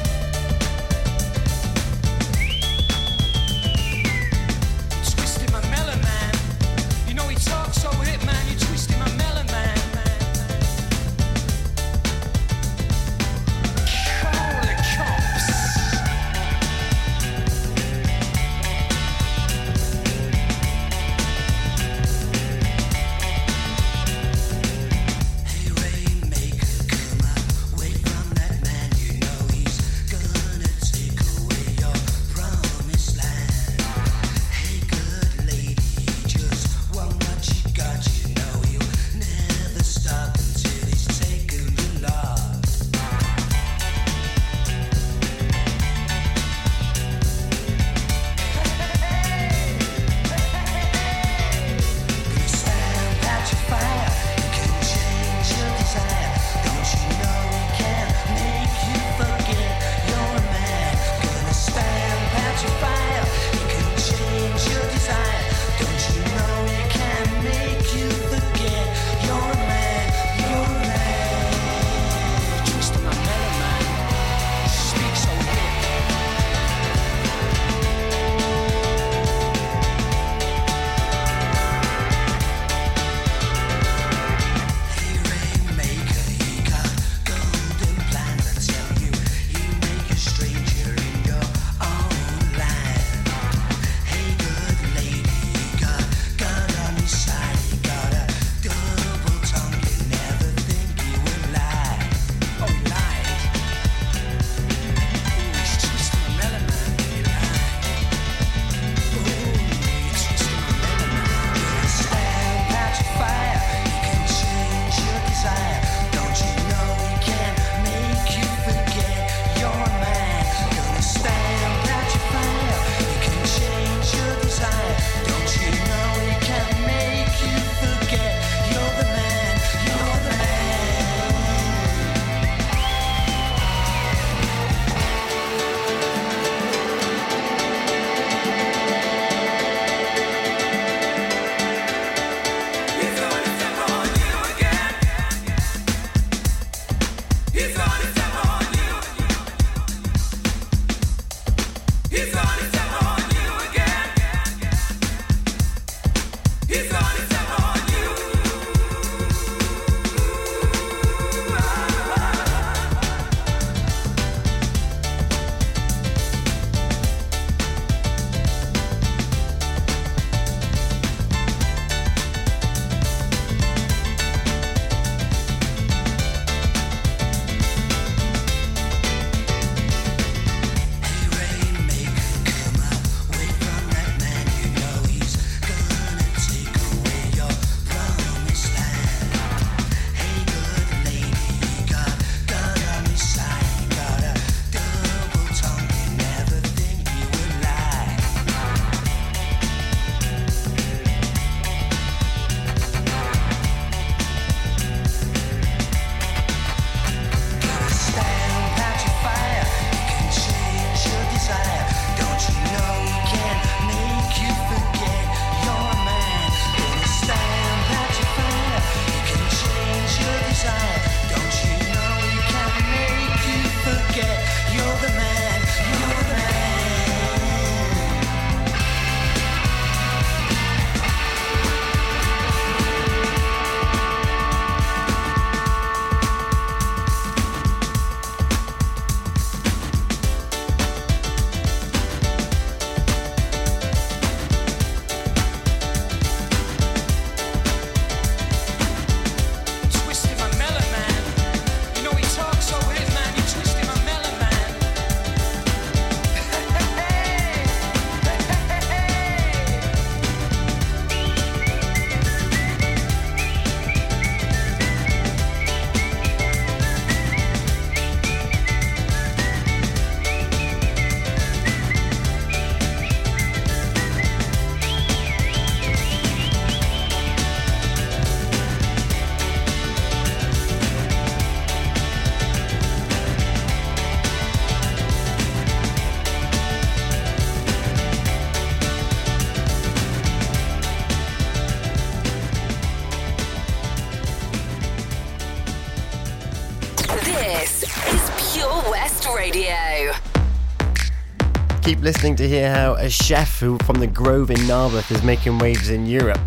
Listening 302.10 302.36
to 302.36 302.48
hear 302.50 302.74
how 302.74 302.96
a 302.96 303.08
chef 303.08 303.60
who 303.60 303.78
from 303.86 304.00
the 304.00 304.08
Grove 304.08 304.50
in 304.50 304.58
Narberth 304.66 305.12
is 305.12 305.22
making 305.22 305.60
waves 305.60 305.92
in 305.92 306.08
Europe. 306.08 306.42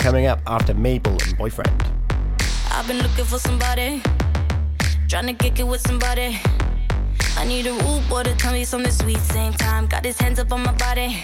Coming 0.00 0.26
up 0.26 0.40
after 0.44 0.74
Mabel 0.74 1.12
and 1.12 1.38
Boyfriend. 1.38 1.70
I've 2.72 2.88
been 2.88 2.98
looking 2.98 3.24
for 3.24 3.38
somebody, 3.38 4.02
trying 5.08 5.28
to 5.28 5.34
kick 5.34 5.60
it 5.60 5.68
with 5.68 5.82
somebody. 5.86 6.40
I 7.36 7.44
need 7.44 7.64
a 7.68 7.74
rude 7.74 8.08
boy 8.08 8.24
to 8.24 8.34
tell 8.34 8.52
me 8.52 8.64
something 8.64 8.90
sweet. 8.90 9.18
Same 9.18 9.52
time, 9.52 9.86
got 9.86 10.04
his 10.04 10.18
hands 10.18 10.40
up 10.40 10.50
on 10.50 10.64
my 10.64 10.72
body. 10.72 11.22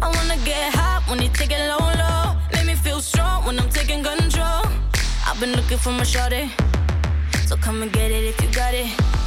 I 0.00 0.06
wanna 0.08 0.42
get 0.46 0.72
hot 0.72 1.02
when 1.06 1.18
he 1.18 1.28
take 1.28 1.50
it 1.52 1.60
low, 1.68 1.84
low. 2.02 2.34
Make 2.54 2.64
me 2.64 2.76
feel 2.76 3.02
strong 3.02 3.44
when 3.44 3.60
I'm 3.60 3.68
taking 3.68 4.02
control. 4.02 4.64
I've 5.26 5.38
been 5.38 5.52
looking 5.52 5.76
for 5.76 5.92
my 5.92 6.04
shorty, 6.04 6.50
so 7.44 7.58
come 7.58 7.82
and 7.82 7.92
get 7.92 8.10
it 8.10 8.24
if 8.24 8.40
you 8.40 8.50
got 8.54 8.72
it. 8.72 9.17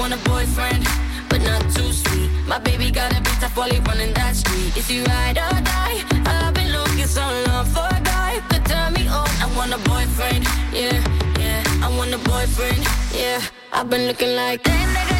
Want 0.00 0.14
a 0.14 0.16
boyfriend, 0.30 0.86
but 1.28 1.42
not 1.42 1.60
too 1.74 1.92
sweet. 1.92 2.30
My 2.46 2.58
baby 2.58 2.90
got 2.90 3.12
a 3.12 3.16
bitch, 3.16 3.44
I 3.44 3.48
fully 3.48 3.80
running 3.80 4.14
that 4.14 4.34
street. 4.34 4.74
Is 4.74 4.88
he 4.88 5.04
ride 5.04 5.36
or 5.36 5.60
die? 5.60 6.00
I've 6.24 6.54
been 6.54 6.72
looking 6.72 7.06
so 7.06 7.20
long 7.46 7.66
for 7.66 7.84
a 7.84 8.00
guy 8.00 8.40
could 8.48 8.64
turn 8.64 8.94
me 8.94 9.06
on. 9.08 9.28
I 9.44 9.52
want 9.54 9.74
a 9.74 9.78
boyfriend, 9.90 10.44
yeah, 10.72 11.04
yeah. 11.38 11.62
I 11.84 11.94
want 11.98 12.14
a 12.14 12.18
boyfriend, 12.18 12.82
yeah. 13.14 13.42
I've 13.74 13.90
been 13.90 14.06
looking 14.06 14.34
like. 14.34 14.64
Where 14.64 14.78
you 14.78 15.19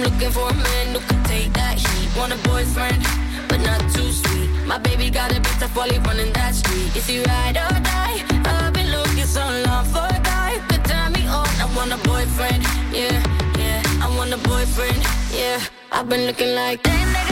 I'm 0.00 0.10
looking 0.10 0.30
for 0.30 0.48
a 0.48 0.54
man 0.54 0.94
who 0.94 1.00
could 1.00 1.24
take 1.26 1.52
that 1.52 1.76
heat. 1.76 2.08
Want 2.16 2.32
a 2.32 2.38
boyfriend, 2.48 3.04
but 3.50 3.60
not 3.60 3.80
too 3.92 4.10
sweet. 4.10 4.48
My 4.64 4.78
baby 4.78 5.10
got 5.10 5.30
a 5.30 5.34
bitch, 5.34 5.62
I 5.62 5.68
fully 5.68 5.98
running 5.98 6.32
that 6.32 6.54
street. 6.54 6.96
Is 6.96 7.06
he 7.06 7.18
ride 7.18 7.58
or 7.58 7.68
die? 7.84 8.24
I've 8.46 8.72
been 8.72 8.90
looking 8.90 9.26
so 9.26 9.44
long 9.66 9.84
for 9.84 10.06
a 10.08 10.20
guy 10.22 10.56
could 10.70 10.86
turn 10.86 11.12
me 11.12 11.26
on. 11.26 11.48
I 11.60 11.68
want 11.76 11.92
a 11.92 11.98
boyfriend, 12.08 12.62
yeah, 12.94 13.20
yeah. 13.58 13.82
I 14.00 14.08
want 14.16 14.32
a 14.32 14.38
boyfriend, 14.38 15.04
yeah. 15.34 15.60
I've 15.92 16.08
been 16.08 16.24
looking 16.24 16.54
like. 16.54 16.80
You 16.86 17.29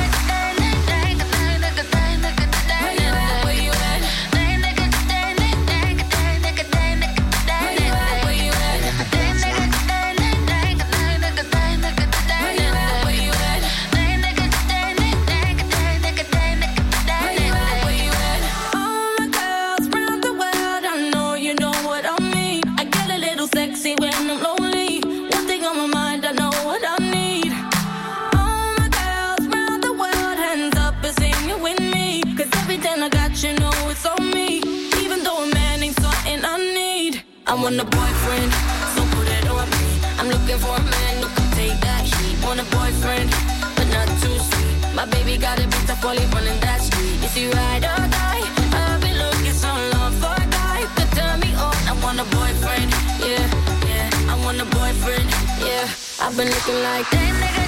want 37.69 37.81
a 37.83 37.85
boyfriend, 37.85 38.53
so 38.97 39.03
put 39.13 39.29
it 39.29 39.47
on 39.51 39.69
me. 39.69 40.01
I'm 40.19 40.29
looking 40.29 40.57
for 40.57 40.75
a 40.75 40.85
man 40.97 41.15
who 41.21 41.29
can 41.37 41.49
take 41.53 41.79
that 41.85 42.01
heat. 42.01 42.37
Want 42.43 42.61
a 42.61 42.67
boyfriend, 42.73 43.29
but 43.77 43.87
not 43.93 44.09
too 44.23 44.37
sweet. 44.49 44.95
My 44.95 45.05
baby 45.05 45.37
got 45.37 45.59
a 45.61 45.67
bit 45.69 45.85
tough 45.87 46.03
while 46.03 46.17
he 46.17 46.25
running 46.33 46.59
that 46.61 46.81
street. 46.81 47.21
Is 47.23 47.35
he 47.35 47.45
ride 47.51 47.85
or 47.85 48.05
die? 48.09 48.45
I've 48.73 49.01
been 49.03 49.19
looking 49.19 49.53
so 49.53 49.69
long 49.93 50.13
for 50.17 50.33
a 50.33 50.47
guy 50.49 50.81
could 50.97 51.13
turn 51.13 51.41
me 51.41 51.53
on. 51.61 51.77
I 51.91 51.95
want 52.03 52.19
a 52.25 52.27
boyfriend, 52.37 52.89
yeah, 53.21 53.45
yeah. 53.85 54.33
I 54.33 54.35
want 54.45 54.65
a 54.65 54.69
boyfriend, 54.79 55.29
yeah. 55.61 55.85
I've 56.25 56.35
been 56.39 56.49
looking 56.49 56.81
like 56.89 57.05
that 57.11 57.33
nigga. 57.43 57.68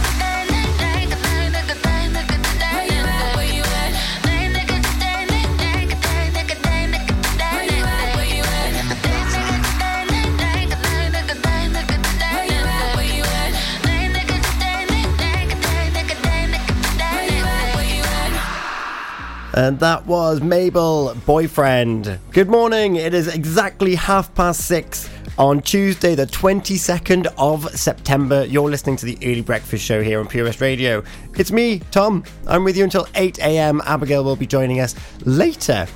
And 19.53 19.81
that 19.81 20.07
was 20.07 20.41
Mabel, 20.41 21.15
boyfriend. 21.27 22.19
Good 22.31 22.49
morning. 22.49 22.97
It 22.97 23.15
is 23.15 23.27
exactly 23.27 23.97
half 23.97 24.33
past 24.35 24.67
six 24.67 25.11
on 25.39 25.61
Tuesday, 25.61 26.15
the 26.15 26.27
22nd 26.27 27.27
of 27.37 27.69
September. 27.77 28.45
You're 28.45 28.71
listening 28.71 28.97
to 28.97 29.07
the 29.07 29.19
Early 29.23 29.41
Breakfast 29.41 29.85
Show 29.85 30.03
here 30.03 30.21
on 30.21 30.29
Pure 30.29 30.45
West 30.45 30.61
Radio. 30.61 31.03
It's 31.37 31.51
me, 31.51 31.81
Tom. 31.91 32.23
I'm 32.47 32.63
with 32.63 32.77
you 32.77 32.85
until 32.85 33.09
8 33.17 33.39
a.m. 33.41 33.83
Abigail 33.87 34.23
will 34.23 34.37
be 34.37 34.47
joining 34.47 34.79
us 34.81 34.95
later. 35.25 35.89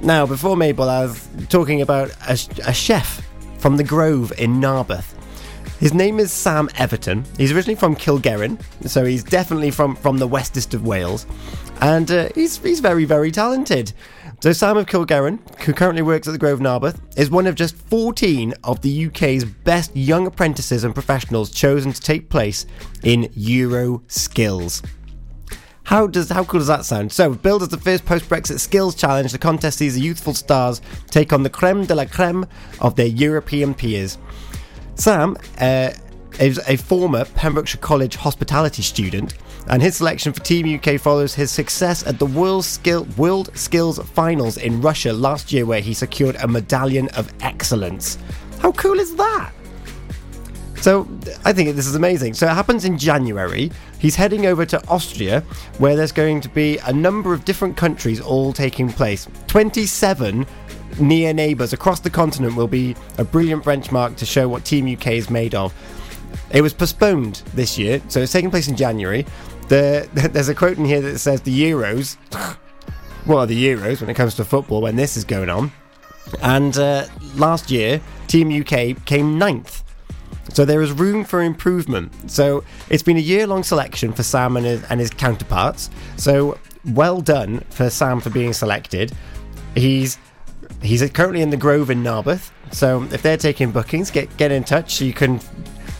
Now, 0.00 0.26
before 0.26 0.56
Mabel, 0.56 0.90
I 0.90 1.02
was 1.02 1.28
talking 1.48 1.82
about 1.82 2.10
a, 2.28 2.38
a 2.66 2.74
chef 2.74 3.24
from 3.58 3.76
the 3.76 3.84
Grove 3.84 4.32
in 4.38 4.58
Narberth. 4.60 5.17
His 5.78 5.94
name 5.94 6.18
is 6.18 6.32
Sam 6.32 6.68
Everton. 6.76 7.24
He's 7.36 7.52
originally 7.52 7.76
from 7.76 7.94
Kilgerran, 7.94 8.60
so 8.88 9.04
he's 9.04 9.22
definitely 9.22 9.70
from, 9.70 9.94
from 9.94 10.18
the 10.18 10.26
westest 10.26 10.74
of 10.74 10.84
Wales. 10.84 11.24
And 11.80 12.10
uh, 12.10 12.30
he's, 12.34 12.56
he's 12.58 12.80
very, 12.80 13.04
very 13.04 13.30
talented. 13.30 13.92
So, 14.40 14.52
Sam 14.52 14.76
of 14.76 14.86
Kilgerran, 14.86 15.38
who 15.60 15.72
currently 15.72 16.02
works 16.02 16.26
at 16.26 16.32
the 16.32 16.38
Grove 16.38 16.58
Narberth, 16.58 17.00
is 17.16 17.30
one 17.30 17.46
of 17.46 17.54
just 17.54 17.76
14 17.76 18.54
of 18.64 18.80
the 18.82 19.06
UK's 19.06 19.44
best 19.44 19.96
young 19.96 20.26
apprentices 20.26 20.82
and 20.82 20.94
professionals 20.94 21.50
chosen 21.50 21.92
to 21.92 22.00
take 22.00 22.28
place 22.28 22.66
in 23.04 23.30
Euro 23.34 24.02
Skills. 24.08 24.82
How 25.84 26.06
does 26.06 26.28
how 26.28 26.44
cool 26.44 26.60
does 26.60 26.66
that 26.66 26.84
sound? 26.84 27.12
So, 27.12 27.34
billed 27.34 27.62
as 27.62 27.68
the 27.68 27.78
first 27.78 28.04
post-Brexit 28.04 28.58
skills 28.58 28.94
challenge, 28.94 29.32
the 29.32 29.38
contest 29.38 29.78
sees 29.78 29.94
the 29.94 30.00
youthful 30.00 30.34
stars 30.34 30.82
take 31.06 31.32
on 31.32 31.44
the 31.44 31.50
creme 31.50 31.86
de 31.86 31.94
la 31.94 32.04
creme 32.04 32.46
of 32.80 32.96
their 32.96 33.06
European 33.06 33.74
peers. 33.74 34.18
Sam 34.98 35.36
uh, 35.60 35.92
is 36.40 36.60
a 36.66 36.76
former 36.76 37.24
Pembrokeshire 37.24 37.80
College 37.80 38.16
hospitality 38.16 38.82
student, 38.82 39.34
and 39.68 39.80
his 39.80 39.96
selection 39.96 40.32
for 40.32 40.40
Team 40.40 40.74
UK 40.74 41.00
follows 41.00 41.34
his 41.34 41.52
success 41.52 42.04
at 42.04 42.18
the 42.18 42.26
World, 42.26 42.64
Skill, 42.64 43.06
World 43.16 43.56
Skills 43.56 44.00
Finals 44.00 44.56
in 44.56 44.80
Russia 44.80 45.12
last 45.12 45.52
year, 45.52 45.66
where 45.66 45.80
he 45.80 45.94
secured 45.94 46.34
a 46.36 46.48
medallion 46.48 47.08
of 47.10 47.32
excellence. 47.42 48.18
How 48.58 48.72
cool 48.72 48.98
is 48.98 49.14
that? 49.14 49.52
So 50.80 51.08
I 51.44 51.52
think 51.52 51.76
this 51.76 51.86
is 51.86 51.94
amazing. 51.94 52.34
So 52.34 52.46
it 52.46 52.54
happens 52.54 52.84
in 52.84 52.98
January. 52.98 53.70
He's 54.00 54.16
heading 54.16 54.46
over 54.46 54.66
to 54.66 54.84
Austria, 54.88 55.42
where 55.78 55.94
there's 55.94 56.12
going 56.12 56.40
to 56.40 56.48
be 56.48 56.78
a 56.78 56.92
number 56.92 57.32
of 57.32 57.44
different 57.44 57.76
countries 57.76 58.20
all 58.20 58.52
taking 58.52 58.88
place. 58.88 59.28
27 59.46 60.44
near 61.00 61.32
neighbours 61.32 61.72
across 61.72 62.00
the 62.00 62.10
continent 62.10 62.56
will 62.56 62.68
be 62.68 62.96
a 63.18 63.24
brilliant 63.24 63.64
benchmark 63.64 64.16
to 64.16 64.26
show 64.26 64.48
what 64.48 64.64
Team 64.64 64.92
UK 64.92 65.08
is 65.08 65.30
made 65.30 65.54
of. 65.54 65.74
It 66.50 66.62
was 66.62 66.72
postponed 66.72 67.36
this 67.54 67.78
year, 67.78 68.00
so 68.08 68.20
it's 68.20 68.32
taking 68.32 68.50
place 68.50 68.68
in 68.68 68.76
January. 68.76 69.26
The, 69.68 70.08
there's 70.32 70.48
a 70.48 70.54
quote 70.54 70.78
in 70.78 70.84
here 70.84 71.00
that 71.00 71.18
says 71.18 71.42
the 71.42 71.62
Euros. 71.62 72.16
what 73.24 73.38
are 73.38 73.46
the 73.46 73.66
Euros 73.66 74.00
when 74.00 74.10
it 74.10 74.14
comes 74.14 74.34
to 74.36 74.44
football 74.44 74.80
when 74.82 74.96
this 74.96 75.16
is 75.16 75.24
going 75.24 75.50
on? 75.50 75.72
And 76.42 76.76
uh, 76.76 77.06
last 77.34 77.70
year, 77.70 78.00
Team 78.26 78.52
UK 78.52 79.04
came 79.06 79.38
ninth. 79.38 79.84
So 80.52 80.64
there 80.64 80.82
is 80.82 80.92
room 80.92 81.24
for 81.24 81.42
improvement. 81.42 82.12
So 82.30 82.64
it's 82.88 83.02
been 83.02 83.16
a 83.16 83.20
year 83.20 83.46
long 83.46 83.62
selection 83.62 84.12
for 84.12 84.22
Sam 84.22 84.56
and 84.56 84.64
his, 84.64 84.82
and 84.84 84.98
his 84.98 85.10
counterparts. 85.10 85.90
So 86.16 86.58
well 86.86 87.20
done 87.20 87.60
for 87.70 87.90
Sam 87.90 88.20
for 88.20 88.30
being 88.30 88.52
selected. 88.52 89.12
He's 89.74 90.18
he's 90.82 91.08
currently 91.10 91.42
in 91.42 91.50
the 91.50 91.56
Grove 91.56 91.90
in 91.90 92.02
Narberth. 92.02 92.50
So 92.72 93.02
if 93.12 93.22
they're 93.22 93.36
taking 93.36 93.70
bookings, 93.70 94.10
get 94.10 94.34
get 94.36 94.52
in 94.52 94.64
touch. 94.64 94.96
So 94.96 95.04
you 95.04 95.12
can 95.12 95.40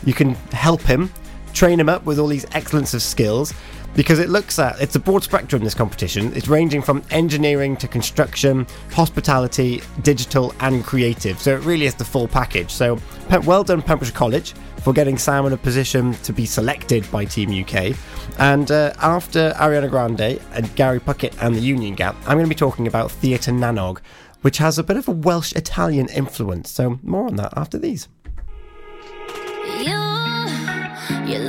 you 0.05 0.13
can 0.13 0.35
help 0.51 0.81
him, 0.81 1.11
train 1.53 1.79
him 1.79 1.89
up 1.89 2.05
with 2.05 2.19
all 2.19 2.27
these 2.27 2.45
excellence 2.53 2.93
of 2.93 3.01
skills. 3.01 3.53
Because 3.95 4.19
it 4.19 4.29
looks 4.29 4.59
at 4.59 4.79
it's 4.79 4.95
a 4.95 4.99
broad 4.99 5.23
spectrum 5.23 5.63
this 5.63 5.73
competition. 5.73 6.31
It's 6.35 6.47
ranging 6.47 6.83
from 6.83 7.03
engineering 7.09 7.75
to 7.77 7.87
construction, 7.87 8.67
hospitality, 8.91 9.81
digital, 10.03 10.53
and 10.59 10.85
creative. 10.85 11.39
So 11.39 11.55
it 11.55 11.63
really 11.63 11.85
is 11.85 11.95
the 11.95 12.05
full 12.05 12.27
package. 12.27 12.69
So 12.69 12.99
well 13.45 13.63
done, 13.63 13.81
Pembrokeshire 13.81 14.15
College, 14.15 14.53
for 14.83 14.93
getting 14.93 15.17
Sam 15.17 15.47
in 15.47 15.53
a 15.53 15.57
position 15.57 16.13
to 16.13 16.31
be 16.31 16.45
selected 16.45 17.09
by 17.11 17.25
Team 17.25 17.49
UK. 17.49 17.95
And 18.37 18.69
uh, 18.69 18.93
after 18.99 19.53
Ariana 19.57 19.89
Grande 19.89 20.39
and 20.53 20.73
Gary 20.75 20.99
Puckett 20.99 21.35
and 21.41 21.55
the 21.55 21.59
Union 21.59 21.95
Gap, 21.95 22.15
I'm 22.21 22.37
going 22.37 22.45
to 22.45 22.49
be 22.49 22.55
talking 22.55 22.87
about 22.87 23.11
Theatre 23.11 23.51
Na 23.51 23.71
nÓg, 23.71 23.99
which 24.41 24.57
has 24.57 24.77
a 24.77 24.83
bit 24.83 24.97
of 24.97 25.07
a 25.07 25.11
Welsh 25.11 25.53
Italian 25.53 26.07
influence. 26.09 26.71
So 26.71 26.99
more 27.03 27.27
on 27.27 27.35
that 27.35 27.53
after 27.57 27.77
these. 27.77 28.07
You, 29.79 29.99
you 31.25 31.39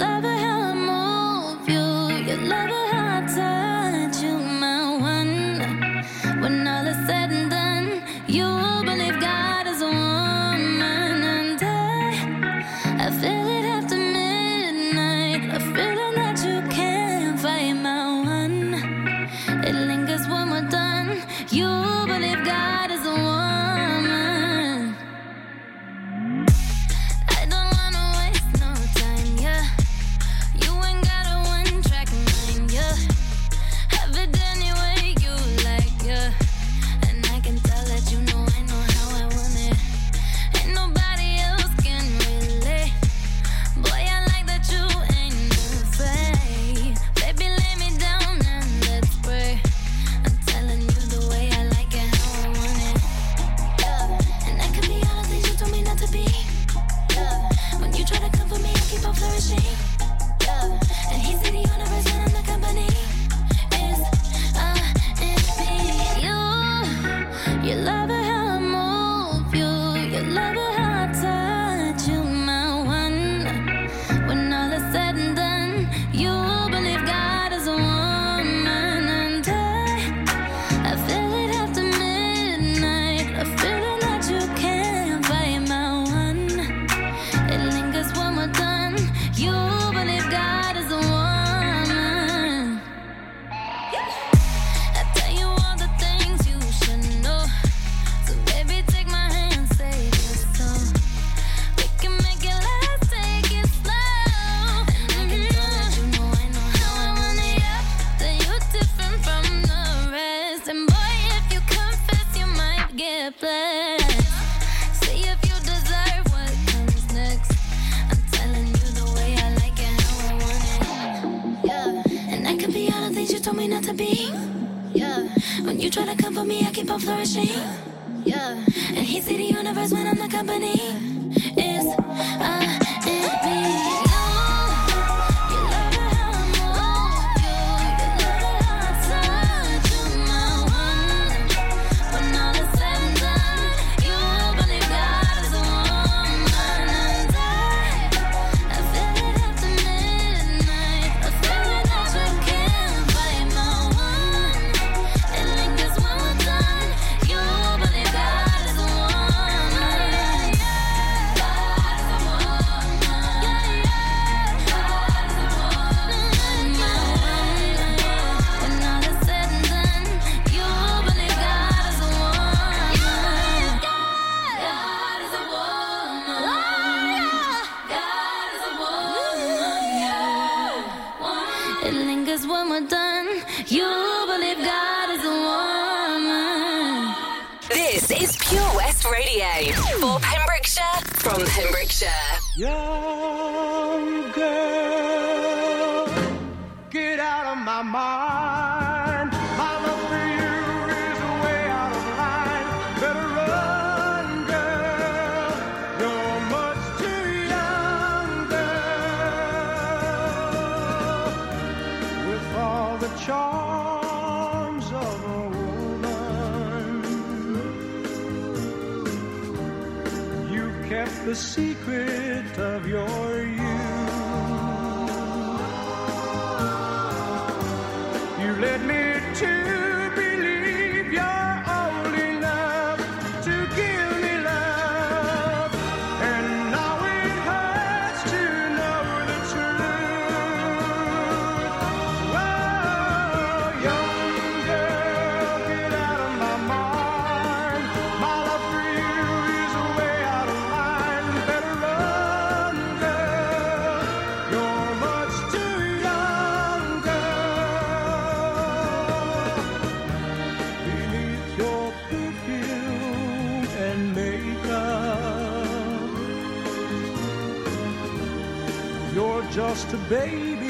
just 269.83 269.95
a 269.95 269.99
baby 270.11 270.67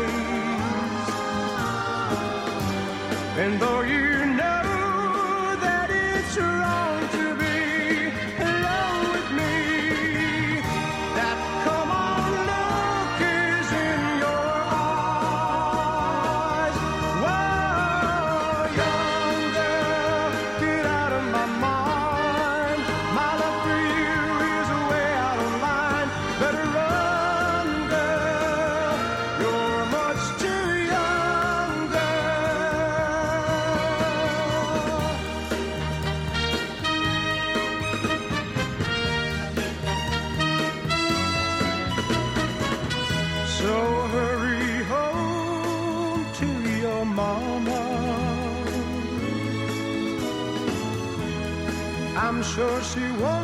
And 3.38 3.58
though 3.58 3.79
Sure 52.60 52.82
she 52.82 53.10
wonders 53.12 53.39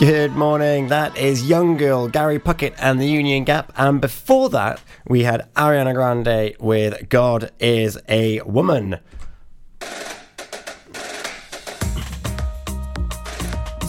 Good 0.00 0.32
morning. 0.32 0.88
That 0.88 1.18
is 1.18 1.46
Young 1.46 1.76
Girl, 1.76 2.08
Gary 2.08 2.38
Puckett 2.38 2.72
and 2.78 2.98
the 2.98 3.06
Union 3.06 3.44
Gap. 3.44 3.70
And 3.76 4.00
before 4.00 4.48
that, 4.48 4.80
we 5.06 5.24
had 5.24 5.52
Ariana 5.56 5.92
Grande 5.92 6.56
with 6.58 7.10
God 7.10 7.50
is 7.60 7.98
a 8.08 8.40
Woman. 8.40 8.98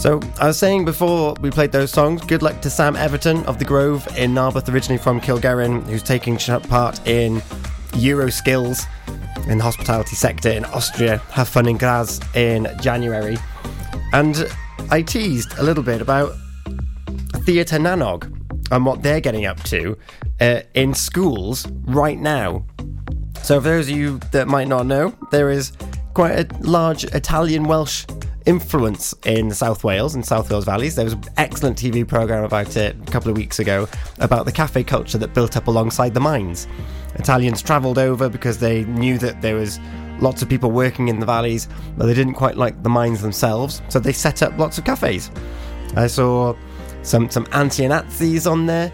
So, 0.00 0.20
I 0.38 0.48
was 0.48 0.58
saying 0.58 0.84
before 0.84 1.34
we 1.40 1.50
played 1.50 1.72
those 1.72 1.90
songs, 1.90 2.20
good 2.20 2.42
luck 2.42 2.60
to 2.60 2.68
Sam 2.68 2.94
Everton 2.94 3.42
of 3.44 3.58
the 3.58 3.64
Grove 3.64 4.06
in 4.14 4.34
Narberth, 4.34 4.68
originally 4.68 5.02
from 5.02 5.18
Cilgerran, 5.18 5.82
who's 5.84 6.02
taking 6.02 6.36
part 6.36 7.00
in 7.08 7.40
Euro 7.96 8.28
Skills 8.28 8.84
in 9.48 9.56
the 9.56 9.64
hospitality 9.64 10.16
sector 10.16 10.50
in 10.50 10.66
Austria. 10.66 11.22
Have 11.30 11.48
fun 11.48 11.66
in 11.66 11.78
Graz 11.78 12.20
in 12.34 12.68
January. 12.82 13.38
And 14.12 14.46
I 14.90 15.02
teased 15.02 15.56
a 15.58 15.62
little 15.62 15.82
bit 15.82 16.00
about 16.00 16.34
Theatre 17.44 17.78
Na 17.78 17.94
nÓg 17.94 18.24
and 18.70 18.86
what 18.86 19.02
they're 19.02 19.20
getting 19.20 19.46
up 19.46 19.62
to 19.64 19.96
uh, 20.40 20.60
in 20.74 20.94
schools 20.94 21.66
right 21.84 22.18
now. 22.18 22.64
So, 23.42 23.60
for 23.60 23.68
those 23.68 23.88
of 23.88 23.96
you 23.96 24.18
that 24.32 24.48
might 24.48 24.68
not 24.68 24.86
know, 24.86 25.16
there 25.30 25.50
is 25.50 25.72
quite 26.14 26.32
a 26.32 26.46
large 26.60 27.04
Italian 27.04 27.64
Welsh 27.64 28.04
influence 28.46 29.14
in 29.24 29.50
South 29.52 29.84
Wales 29.84 30.14
and 30.14 30.24
South 30.24 30.50
Wales 30.50 30.64
Valleys. 30.64 30.96
There 30.96 31.04
was 31.04 31.14
an 31.14 31.24
excellent 31.36 31.78
TV 31.78 32.06
programme 32.06 32.44
about 32.44 32.76
it 32.76 32.96
a 32.96 33.10
couple 33.10 33.30
of 33.30 33.36
weeks 33.36 33.58
ago 33.58 33.88
about 34.18 34.46
the 34.46 34.52
cafe 34.52 34.84
culture 34.84 35.18
that 35.18 35.34
built 35.34 35.56
up 35.56 35.66
alongside 35.66 36.14
the 36.14 36.20
mines. 36.20 36.66
Italians 37.14 37.62
travelled 37.62 37.98
over 37.98 38.28
because 38.28 38.58
they 38.58 38.84
knew 38.84 39.18
that 39.18 39.42
there 39.42 39.56
was 39.56 39.78
lots 40.22 40.40
of 40.40 40.48
people 40.48 40.70
working 40.70 41.08
in 41.08 41.18
the 41.18 41.26
valleys, 41.26 41.68
but 41.96 42.06
they 42.06 42.14
didn't 42.14 42.34
quite 42.34 42.56
like 42.56 42.82
the 42.82 42.88
mines 42.88 43.20
themselves, 43.20 43.82
so 43.88 43.98
they 43.98 44.12
set 44.12 44.42
up 44.42 44.56
lots 44.58 44.78
of 44.78 44.84
cafes. 44.84 45.30
I 45.96 46.06
saw 46.06 46.54
some 47.02 47.28
some 47.28 47.44
Antoniazzis 47.46 48.50
on 48.50 48.66
there, 48.66 48.92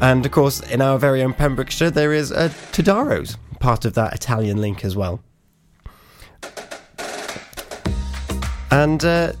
and 0.00 0.24
of 0.26 0.32
course, 0.32 0.60
in 0.70 0.80
our 0.80 0.98
very 0.98 1.22
own 1.22 1.34
Pembrokeshire, 1.34 1.90
there 1.90 2.12
is 2.12 2.30
a 2.30 2.48
Tadaro's, 2.72 3.36
part 3.60 3.84
of 3.84 3.94
that 3.94 4.14
Italian 4.14 4.60
link 4.60 4.84
as 4.84 4.96
well. 4.96 5.20
And 8.70 9.04
uh, 9.04 9.32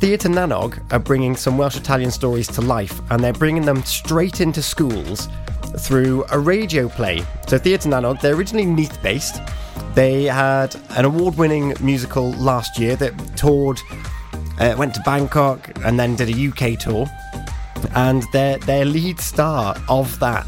Theatre 0.00 0.28
Na 0.28 0.44
nÓg 0.44 0.92
are 0.92 0.98
bringing 0.98 1.36
some 1.36 1.56
Welsh 1.56 1.76
Italian 1.76 2.10
stories 2.10 2.48
to 2.48 2.60
life, 2.60 3.00
and 3.10 3.22
they're 3.22 3.32
bringing 3.32 3.64
them 3.64 3.82
straight 3.84 4.40
into 4.40 4.60
schools 4.60 5.28
through 5.78 6.24
a 6.30 6.38
radio 6.38 6.88
play. 6.88 7.24
So, 7.46 7.58
Theatre 7.58 7.88
Na 7.88 8.00
nÓg, 8.00 8.20
they're 8.20 8.34
originally 8.34 8.66
Neath 8.66 9.02
based. 9.02 9.40
They 9.94 10.24
had 10.24 10.74
an 10.90 11.04
award 11.04 11.36
winning 11.36 11.74
musical 11.80 12.32
last 12.32 12.78
year 12.78 12.96
that 12.96 13.14
toured, 13.36 13.80
uh, 14.58 14.74
went 14.78 14.94
to 14.94 15.00
Bangkok, 15.02 15.70
and 15.84 15.98
then 15.98 16.16
did 16.16 16.30
a 16.30 16.48
UK 16.48 16.78
tour. 16.78 17.06
And 17.94 18.24
their 18.32 18.58
their 18.58 18.84
lead 18.84 19.20
star 19.20 19.76
of 19.88 20.18
that 20.20 20.46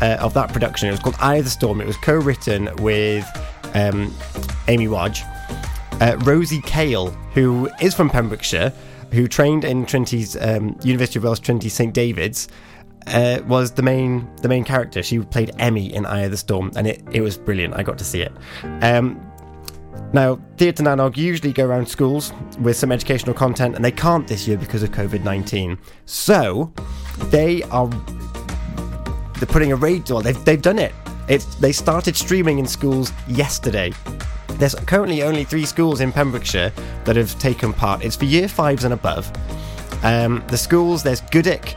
uh, 0.00 0.16
of 0.20 0.34
that 0.34 0.52
production, 0.52 0.88
it 0.88 0.92
was 0.92 1.00
called 1.00 1.16
Eye 1.20 1.36
of 1.36 1.44
the 1.44 1.50
Storm. 1.50 1.80
It 1.80 1.86
was 1.86 1.96
co-written 1.98 2.74
with 2.76 3.26
um, 3.74 4.14
Amy 4.68 4.88
Wadge, 4.88 5.22
uh, 6.00 6.16
Rosie 6.24 6.62
Cale, 6.62 7.10
who 7.34 7.68
is 7.80 7.94
from 7.94 8.08
Pembrokeshire, 8.08 8.72
who 9.12 9.26
trained 9.28 9.64
in 9.64 9.86
Trinity's 9.86 10.36
um, 10.36 10.78
University 10.82 11.18
of 11.18 11.24
Wales 11.24 11.40
Trinity 11.40 11.68
St 11.68 11.92
David's, 11.92 12.48
uh, 13.08 13.40
was 13.46 13.72
the 13.72 13.82
main 13.82 14.28
the 14.36 14.48
main 14.48 14.64
character. 14.64 15.02
She 15.02 15.18
played 15.20 15.52
Emmy 15.58 15.92
in 15.94 16.06
Eye 16.06 16.22
of 16.22 16.30
the 16.30 16.36
Storm, 16.36 16.72
and 16.76 16.86
it, 16.86 17.02
it 17.12 17.20
was 17.20 17.38
brilliant. 17.38 17.74
I 17.74 17.82
got 17.82 17.98
to 17.98 18.04
see 18.04 18.22
it. 18.22 18.32
Um, 18.82 19.20
now, 20.12 20.38
Theatre 20.56 20.82
Na 20.82 20.94
nÓg 20.94 21.16
usually 21.16 21.52
go 21.52 21.66
around 21.66 21.88
schools 21.88 22.32
with 22.60 22.76
some 22.76 22.92
educational 22.92 23.34
content, 23.34 23.74
and 23.76 23.84
they 23.84 23.90
can't 23.90 24.26
this 24.26 24.46
year 24.46 24.56
because 24.56 24.82
of 24.82 24.90
COVID 24.90 25.24
19. 25.24 25.78
So, 26.04 26.72
they 27.30 27.62
are 27.64 27.88
they're 29.38 29.46
putting 29.46 29.72
a 29.72 29.76
radio. 29.76 30.20
They've, 30.20 30.44
they've 30.44 30.62
done 30.62 30.78
it. 30.78 30.94
It's, 31.28 31.44
they 31.56 31.72
started 31.72 32.16
streaming 32.16 32.58
in 32.58 32.66
schools 32.66 33.12
yesterday. 33.28 33.92
There's 34.52 34.74
currently 34.74 35.22
only 35.22 35.44
three 35.44 35.66
schools 35.66 36.00
in 36.00 36.12
Pembrokeshire 36.12 36.72
that 37.04 37.16
have 37.16 37.38
taken 37.38 37.72
part. 37.72 38.04
It's 38.04 38.16
for 38.16 38.24
year 38.24 38.48
fives 38.48 38.84
and 38.84 38.94
above. 38.94 39.30
Um, 40.02 40.42
the 40.48 40.56
schools, 40.56 41.02
there's 41.02 41.20
Goodwick 41.20 41.74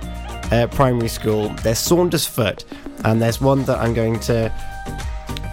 uh, 0.51 0.67
Primary 0.67 1.07
School, 1.07 1.49
there's 1.63 1.77
Saundersfoot, 1.79 2.65
and 3.05 3.21
there's 3.21 3.39
one 3.39 3.63
that 3.65 3.79
I'm 3.79 3.93
going 3.93 4.19
to 4.21 4.51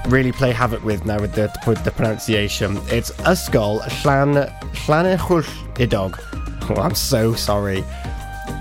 really 0.08 0.32
play 0.32 0.52
havoc 0.52 0.84
with 0.84 1.04
now 1.04 1.20
with 1.20 1.32
the, 1.34 1.52
with 1.66 1.84
the 1.84 1.90
pronunciation. 1.90 2.78
It's 2.86 3.10
Ysgol 3.22 3.80
Llan, 4.04 4.50
Llanechwllidog. 4.86 6.22
Oh, 6.68 6.74
I'm 6.80 6.96
so 6.96 7.32
sorry. 7.32 7.84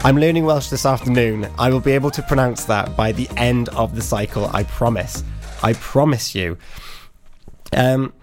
I'm 0.04 0.18
learning 0.18 0.46
Welsh 0.46 0.70
this 0.70 0.86
afternoon. 0.86 1.50
I 1.58 1.72
will 1.72 1.80
be 1.80 1.94
able 1.94 2.12
to 2.12 2.22
pronounce 2.22 2.66
that 2.66 2.96
by 2.96 3.12
the 3.14 3.28
end 3.36 3.70
of 3.70 3.96
the 3.96 4.02
cycle, 4.04 4.46
I 4.54 4.62
promise. 4.62 5.24
I 5.64 5.74
promise 5.74 6.36
you. 6.36 6.56
Um, 7.74 8.14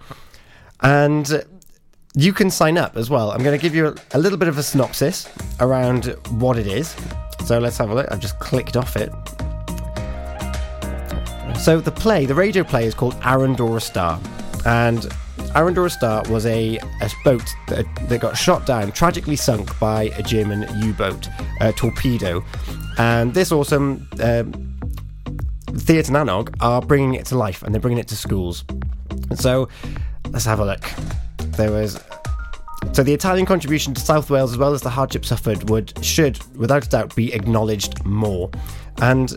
and 0.79 1.43
you 2.15 2.31
can 2.31 2.49
sign 2.49 2.77
up 2.77 2.95
as 2.95 3.09
well. 3.09 3.31
I'm 3.31 3.43
going 3.43 3.59
to 3.59 3.61
give 3.61 3.75
you 3.75 3.87
a, 3.87 3.95
a 4.13 4.19
little 4.19 4.37
bit 4.37 4.47
of 4.47 4.57
a 4.57 4.63
synopsis 4.63 5.27
around 5.59 6.05
what 6.29 6.57
it 6.57 6.67
is. 6.67 6.95
So 7.45 7.59
let's 7.59 7.77
have 7.77 7.89
a 7.89 7.95
look. 7.95 8.07
I've 8.11 8.19
just 8.19 8.39
clicked 8.39 8.77
off 8.77 8.95
it. 8.95 9.11
So 11.59 11.79
the 11.79 11.91
play, 11.91 12.25
the 12.25 12.35
radio 12.35 12.63
play, 12.63 12.85
is 12.85 12.93
called 12.93 13.13
Arandora 13.21 13.81
Star, 13.81 14.19
and 14.65 14.99
Arandora 15.55 15.89
Star 15.89 16.23
was 16.29 16.45
a, 16.45 16.77
a 16.77 17.09
boat 17.23 17.47
that, 17.67 17.85
that 18.09 18.19
got 18.19 18.35
shot 18.35 18.65
down, 18.65 18.91
tragically 18.91 19.37
sunk 19.37 19.77
by 19.79 20.03
a 20.17 20.23
German 20.23 20.67
U-boat 20.81 21.29
torpedo, 21.77 22.43
and 22.97 23.33
this 23.33 23.51
awesome 23.51 24.07
um, 24.19 24.51
Theatre 25.75 26.11
Na 26.11 26.23
nÓg 26.23 26.53
are 26.59 26.81
bringing 26.81 27.13
it 27.13 27.25
to 27.27 27.37
life, 27.37 27.63
and 27.63 27.73
they're 27.73 27.81
bringing 27.81 27.99
it 27.99 28.07
to 28.09 28.15
schools. 28.17 28.65
So 29.35 29.69
let's 30.31 30.45
have 30.45 30.59
a 30.59 30.65
look. 30.65 30.83
There 31.37 31.71
was 31.71 31.97
so 32.91 33.03
the 33.03 33.13
Italian 33.13 33.45
contribution 33.45 33.93
to 33.93 34.01
South 34.01 34.29
Wales, 34.29 34.51
as 34.51 34.57
well 34.57 34.73
as 34.73 34.81
the 34.81 34.89
hardship 34.89 35.25
suffered, 35.25 35.69
would 35.69 35.93
should, 36.03 36.43
without 36.57 36.89
doubt, 36.89 37.15
be 37.15 37.33
acknowledged 37.33 38.03
more. 38.05 38.49
And 39.01 39.29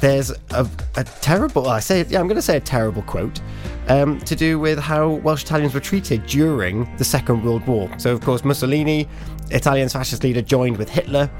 there's 0.00 0.30
a, 0.50 0.68
a 0.96 1.04
terrible, 1.04 1.68
I 1.68 1.80
say, 1.80 2.04
yeah, 2.08 2.20
I'm 2.20 2.26
going 2.26 2.36
to 2.36 2.42
say 2.42 2.56
a 2.56 2.60
terrible 2.60 3.02
quote 3.02 3.40
um, 3.88 4.18
to 4.20 4.34
do 4.34 4.58
with 4.58 4.78
how 4.78 5.08
Welsh 5.08 5.42
Italians 5.42 5.74
were 5.74 5.80
treated 5.80 6.26
during 6.26 6.94
the 6.96 7.04
Second 7.04 7.44
World 7.44 7.66
War. 7.66 7.90
So, 7.98 8.12
of 8.12 8.20
course, 8.20 8.44
Mussolini, 8.44 9.08
Italian's 9.50 9.92
fascist 9.92 10.24
leader, 10.24 10.42
joined 10.42 10.76
with 10.78 10.88
Hitler, 10.88 11.30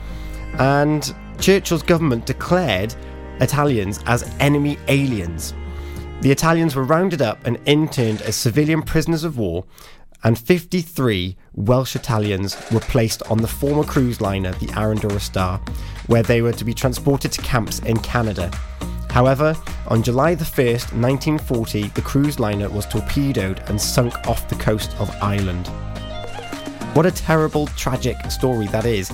and 0.59 1.15
Churchill's 1.39 1.83
government 1.83 2.27
declared 2.27 2.95
Italians 3.41 4.01
as 4.07 4.31
enemy 4.41 4.79
aliens. 4.89 5.55
The 6.21 6.31
Italians 6.31 6.77
were 6.77 6.85
rounded 6.85 7.23
up 7.23 7.47
and 7.47 7.59
interned 7.65 8.21
as 8.23 8.37
civilian 8.37 8.83
prisoners 8.83 9.25
of 9.25 9.39
war, 9.39 9.65
and 10.23 10.39
53 10.39 11.37
Welsh 11.55 11.97
Italians 11.97 12.57
were 12.71 12.81
placed 12.81 13.23
on 13.31 13.39
the 13.39 13.49
former 13.49 13.85
cruise 13.85 14.21
liner, 14.21 14.53
the 14.53 14.67
Arandora 14.69 15.21
Star, 15.21 15.59
where 16.07 16.23
they 16.23 16.43
were 16.43 16.53
to 16.53 16.65
be 16.65 16.75
transported 16.75 17.33
to 17.33 17.43
camps 17.43 17.79
in 17.81 17.99
Canada. 17.99 18.51
However, 19.09 19.57
on 19.89 20.03
July 20.03 20.35
the 20.35 20.45
1st, 20.45 20.93
1940, 20.93 21.89
the 21.89 22.03
cruise 22.03 22.39
liner 22.39 22.69
was 22.69 22.87
torpedoed 22.87 23.61
and 23.67 23.81
sunk 23.81 24.15
off 24.29 24.49
the 24.49 24.55
coast 24.57 24.95
of 25.01 25.11
Ireland. 25.21 25.67
What 26.95 27.07
a 27.07 27.11
terrible, 27.11 27.67
tragic 27.69 28.17
story 28.31 28.67
that 28.69 28.85
is. 28.85 29.13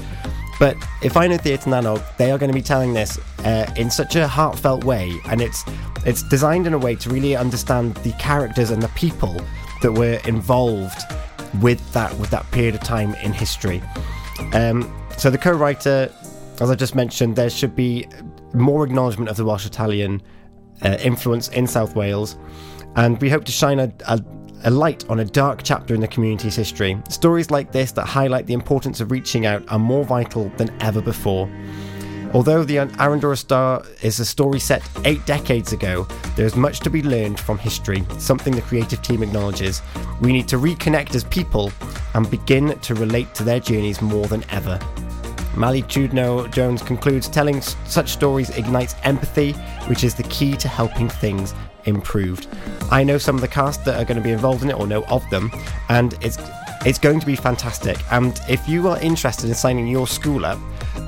But 0.59 0.76
if 1.02 1.16
I 1.16 1.26
know 1.26 1.36
Theatre 1.36 1.70
Na 1.70 1.80
nÓg, 1.82 2.02
they 2.16 2.30
are 2.30 2.38
going 2.38 2.50
to 2.50 2.54
be 2.54 2.62
telling 2.62 2.94
this 2.94 3.18
uh, 3.44 3.70
in 3.76 3.90
such 3.90 4.16
a 4.16 4.26
heartfelt 4.26 4.84
way, 4.84 5.12
and 5.26 5.40
it's 5.40 5.62
it's 6.07 6.22
designed 6.22 6.66
in 6.66 6.72
a 6.72 6.78
way 6.78 6.94
to 6.94 7.11
really 7.11 7.36
understand 7.36 7.94
the 7.96 8.12
characters 8.12 8.70
and 8.70 8.82
the 8.82 8.88
people 8.88 9.36
that 9.83 9.93
were 9.93 10.20
involved 10.27 11.03
with 11.61 11.93
that 11.93 12.12
with 12.18 12.31
that 12.31 12.51
period 12.51 12.74
of 12.74 12.81
time 12.83 13.14
in 13.16 13.33
history. 13.33 13.83
Um, 14.53 14.93
so 15.16 15.31
the 15.31 15.39
co-writer, 15.39 16.12
as 16.61 16.70
I 16.70 16.74
just 16.74 16.95
mentioned, 16.95 17.37
there 17.37 17.51
should 17.51 17.74
be 17.74 18.09
more 18.53 18.85
acknowledgement 18.85 19.31
of 19.31 19.37
the 19.37 19.45
Welsh 19.45 19.66
Italian 19.66 20.22
uh, 20.83 20.97
influence 21.01 21.49
in 21.49 21.66
South 21.66 21.97
Wales, 21.97 22.37
and 22.97 23.20
we 23.20 23.31
hope 23.31 23.45
to 23.45 23.53
shine 23.53 23.79
a, 23.79 23.93
a, 24.09 24.22
a 24.64 24.70
light 24.70 25.09
on 25.09 25.20
a 25.20 25.24
dark 25.24 25.62
chapter 25.62 25.95
in 25.95 26.01
the 26.01 26.09
community's 26.09 26.57
history. 26.57 27.01
Stories 27.09 27.51
like 27.51 27.72
this 27.72 27.93
that 27.93 28.05
highlight 28.05 28.47
the 28.47 28.55
importance 28.55 29.01
of 29.01 29.11
reaching 29.11 29.47
out 29.47 29.62
are 29.70 29.79
more 29.79 30.05
vital 30.05 30.51
than 30.57 30.70
ever 30.83 31.01
before. 31.01 31.49
Although 32.37 32.64
the 32.64 32.76
Arandora 32.76 33.39
Star 33.39 33.82
is 34.03 34.20
a 34.20 34.24
story 34.26 34.61
set 34.61 34.87
eight 35.07 35.24
decades 35.24 35.72
ago, 35.72 36.07
there 36.37 36.45
is 36.45 36.55
much 36.55 36.80
to 36.80 36.91
be 36.91 37.03
learned 37.03 37.41
from 37.41 37.57
history, 37.57 38.05
something 38.18 38.55
the 38.55 38.61
creative 38.61 39.01
team 39.01 39.22
acknowledges. 39.22 39.80
We 40.20 40.34
need 40.34 40.47
to 40.49 40.59
reconnect 40.59 41.14
as 41.14 41.24
people 41.24 41.72
and 42.12 42.30
begin 42.30 42.78
to 42.78 42.95
relate 42.95 43.34
to 43.37 43.43
their 43.43 43.59
journeys 43.59 44.03
more 44.03 44.26
than 44.26 44.45
ever. 44.51 44.78
Mally 45.57 45.80
Chudno 45.84 46.51
Jones 46.51 46.82
concludes 46.82 47.26
telling 47.26 47.62
such 47.62 48.11
stories 48.11 48.51
ignites 48.51 48.97
empathy, 49.03 49.53
which 49.89 50.05
is 50.05 50.14
the 50.14 50.24
key 50.24 50.59
to 50.59 50.68
helping 50.68 51.09
things 51.09 51.55
improved. 51.87 52.49
I 52.91 53.03
know 53.03 53.16
some 53.16 53.37
of 53.37 53.41
the 53.41 53.49
cast 53.49 53.82
that 53.87 53.99
are 53.99 54.05
going 54.05 54.18
to 54.18 54.22
be 54.22 54.32
involved 54.32 54.62
in 54.62 54.68
it 54.68 54.78
or 54.78 54.87
know 54.87 55.05
of 55.05 55.26
them, 55.30 55.51
and 55.89 56.12
it's 56.20 56.37
it's 56.84 56.99
going 56.99 57.18
to 57.18 57.26
be 57.26 57.34
fantastic. 57.34 57.97
And 58.12 58.39
if 58.47 58.68
you 58.68 58.89
are 58.89 59.01
interested 59.01 59.49
in 59.49 59.55
signing 59.55 59.89
your 59.89 60.07
school 60.07 60.45
up, 60.45 60.59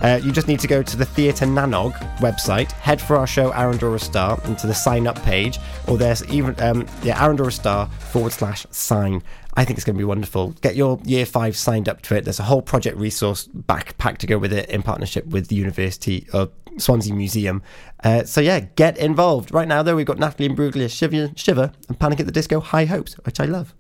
uh, 0.03 0.21
you 0.23 0.33
just 0.33 0.49
need 0.49 0.61
to 0.61 0.67
go 0.67 0.83
to 0.83 0.97
the 0.97 1.05
Theatre 1.05 1.47
Na 1.47 1.67
nÓg 1.67 1.93
website, 2.19 2.73
head 2.73 3.01
for 3.01 3.17
our 3.17 3.27
show 3.27 3.51
Arandora 3.53 4.01
Star 4.01 4.41
into 4.45 4.67
the 4.67 4.75
sign 4.75 5.07
up 5.07 5.21
page, 5.23 5.59
or 5.87 5.97
there's 5.97 6.25
even 6.29 6.61
um, 6.61 6.87
yeah 7.03 7.19
Arandora 7.19 7.53
Star 7.53 7.87
forward 8.11 8.33
slash 8.33 8.67
sign. 8.71 9.23
I 9.55 9.65
think 9.65 9.77
it's 9.79 9.85
going 9.85 9.97
to 9.97 9.99
be 9.99 10.05
wonderful. 10.05 10.51
Get 10.61 10.77
your 10.77 11.01
year 11.05 11.27
five 11.27 11.57
signed 11.57 11.89
up 11.89 12.03
to 12.03 12.15
it. 12.15 12.25
There's 12.25 12.39
a 12.39 12.45
whole 12.45 12.63
project 12.63 12.97
resource 12.97 13.49
backpack 13.49 14.19
to 14.19 14.27
go 14.27 14.39
with 14.39 14.53
it 14.53 14.71
in 14.71 14.83
partnership 14.83 15.27
with 15.27 15.49
the 15.49 15.57
University 15.57 16.29
of 16.33 16.53
Swansea 16.77 17.13
Museum. 17.13 17.63
Uh, 18.05 18.25
so 18.25 18.41
yeah, 18.41 18.61
get 18.61 18.99
involved. 18.99 19.53
Right 19.53 19.67
now 19.67 19.83
though, 19.83 19.97
we've 19.97 20.07
got 20.07 20.19
Natalie 20.19 20.49
Imbruglia, 20.49 20.89
Shiver, 20.89 21.33
Shiver, 21.35 21.73
and 21.89 21.99
Panic 21.99 22.21
at 22.21 22.27
the 22.27 22.33
Disco, 22.33 22.61
High 22.61 22.85
Hopes, 22.85 23.15
which 23.25 23.41
I 23.41 23.47
love. 23.47 23.75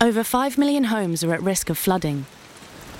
Over 0.00 0.24
5 0.24 0.58
million 0.58 0.84
homes 0.84 1.22
are 1.22 1.32
at 1.32 1.42
risk 1.42 1.70
of 1.70 1.78
flooding, 1.78 2.26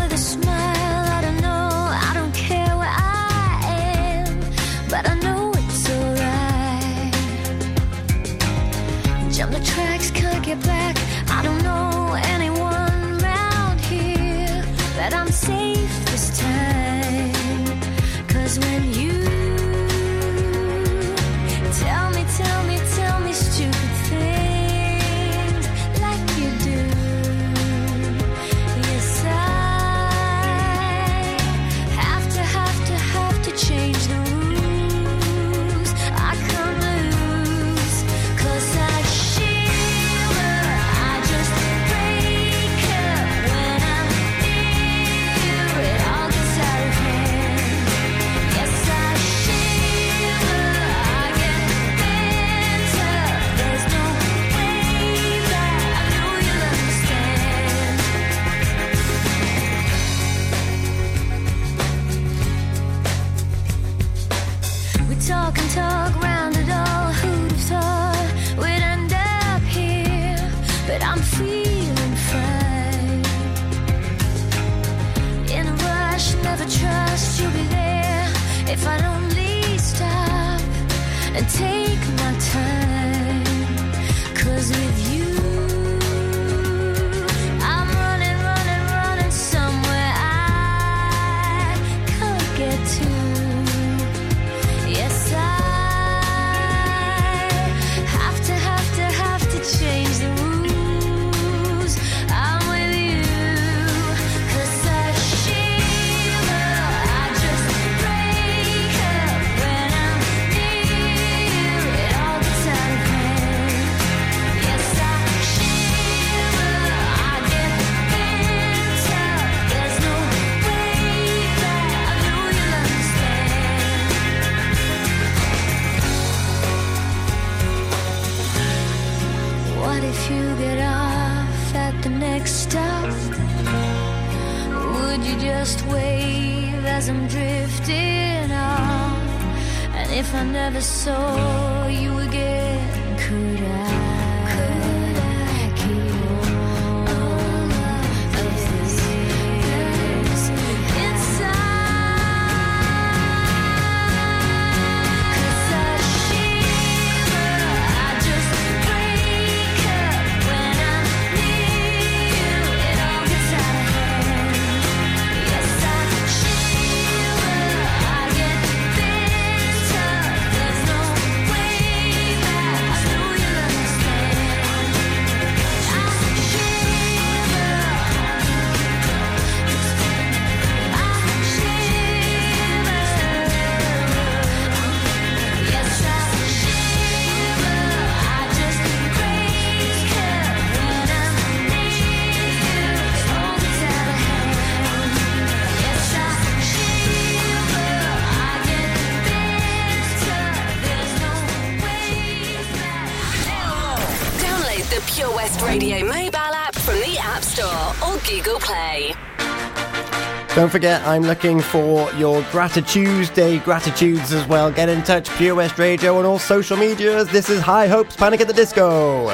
Don't 210.71 210.79
forget, 210.79 211.05
I'm 211.05 211.23
looking 211.23 211.59
for 211.59 212.09
your 212.13 212.41
Gratitude 212.43 213.33
Day 213.33 213.59
gratitudes 213.59 214.31
as 214.31 214.47
well. 214.47 214.71
Get 214.71 214.87
in 214.87 215.03
touch, 215.03 215.29
Pure 215.31 215.55
West 215.55 215.77
Radio, 215.77 216.17
on 216.17 216.25
all 216.25 216.39
social 216.39 216.77
medias. 216.77 217.27
This 217.27 217.49
is 217.49 217.59
High 217.59 217.87
Hopes 217.87 218.15
Panic 218.15 218.39
at 218.39 218.47
the 218.47 218.53
Disco. 218.53 219.27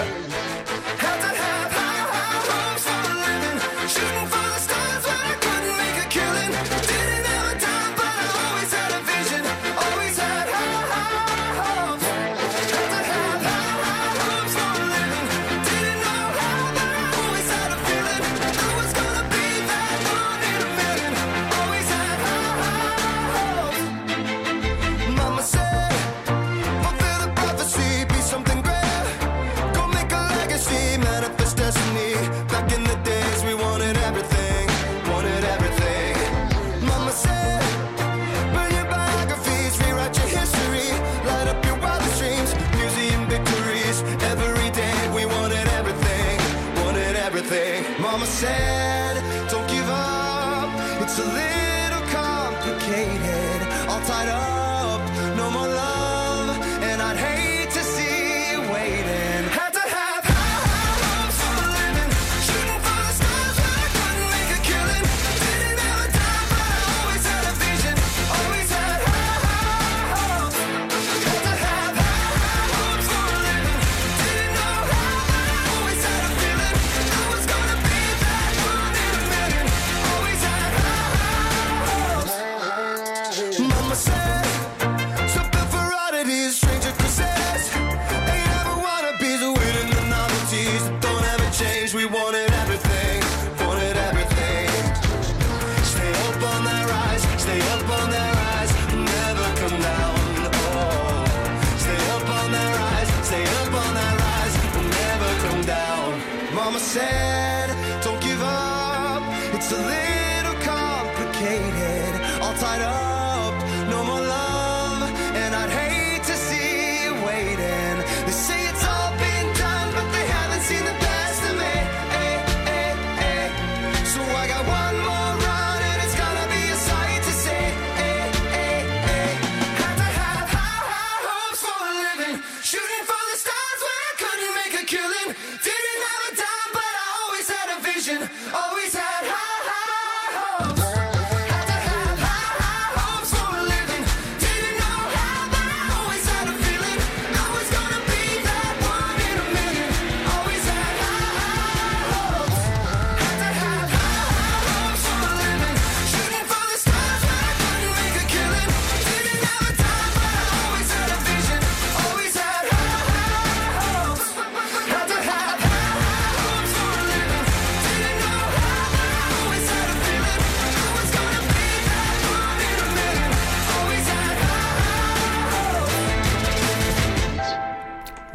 a 51.20 51.26
little 51.26 52.02
complicated, 52.10 53.68
all 53.90 54.02
tied 54.02 54.30
up. 54.30 54.57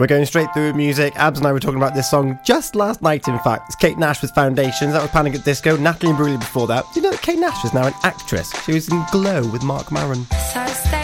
We're 0.02 0.08
going 0.08 0.26
straight 0.26 0.52
through 0.52 0.72
music. 0.72 1.14
Abz 1.14 1.36
and 1.36 1.46
I 1.46 1.52
were 1.52 1.60
talking 1.60 1.76
about 1.76 1.94
this 1.94 2.10
song 2.10 2.36
just 2.42 2.74
last 2.74 3.02
night, 3.02 3.28
in 3.28 3.38
fact. 3.38 3.68
It's 3.68 3.76
Kate 3.76 3.96
Nash 3.96 4.20
with 4.20 4.32
Foundations. 4.32 4.94
That 4.94 5.00
was 5.00 5.12
Panic 5.12 5.36
at 5.36 5.44
Disco. 5.44 5.76
Natalie 5.76 6.12
Imbruglia 6.12 6.40
before 6.40 6.66
that. 6.66 6.84
Do 6.92 6.98
you 6.98 7.02
know 7.02 7.12
that 7.12 7.22
Kate 7.22 7.38
Nash 7.38 7.64
is 7.64 7.72
now 7.72 7.86
an 7.86 7.94
actress? 8.02 8.52
She 8.64 8.72
was 8.72 8.88
in 8.88 9.00
Glow 9.12 9.48
with 9.52 9.62
Marc 9.62 9.92
Maron. 9.92 10.26
So 10.52 11.01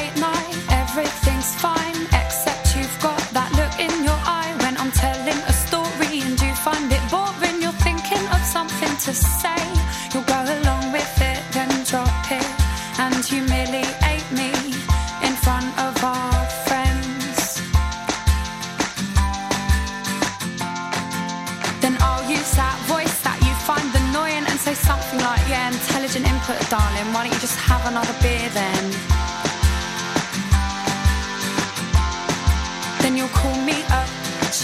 Then 33.00 33.16
you'll 33.16 33.28
call 33.28 33.56
me 33.62 33.82
up, 33.90 34.08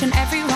and 0.02 0.12
everyone. 0.14 0.53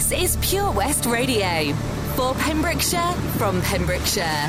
This 0.00 0.12
is 0.12 0.38
Pure 0.40 0.72
West 0.72 1.04
Radio 1.04 1.74
for 2.14 2.32
Pembrokeshire 2.36 3.12
from 3.36 3.60
Pembrokeshire. 3.60 4.48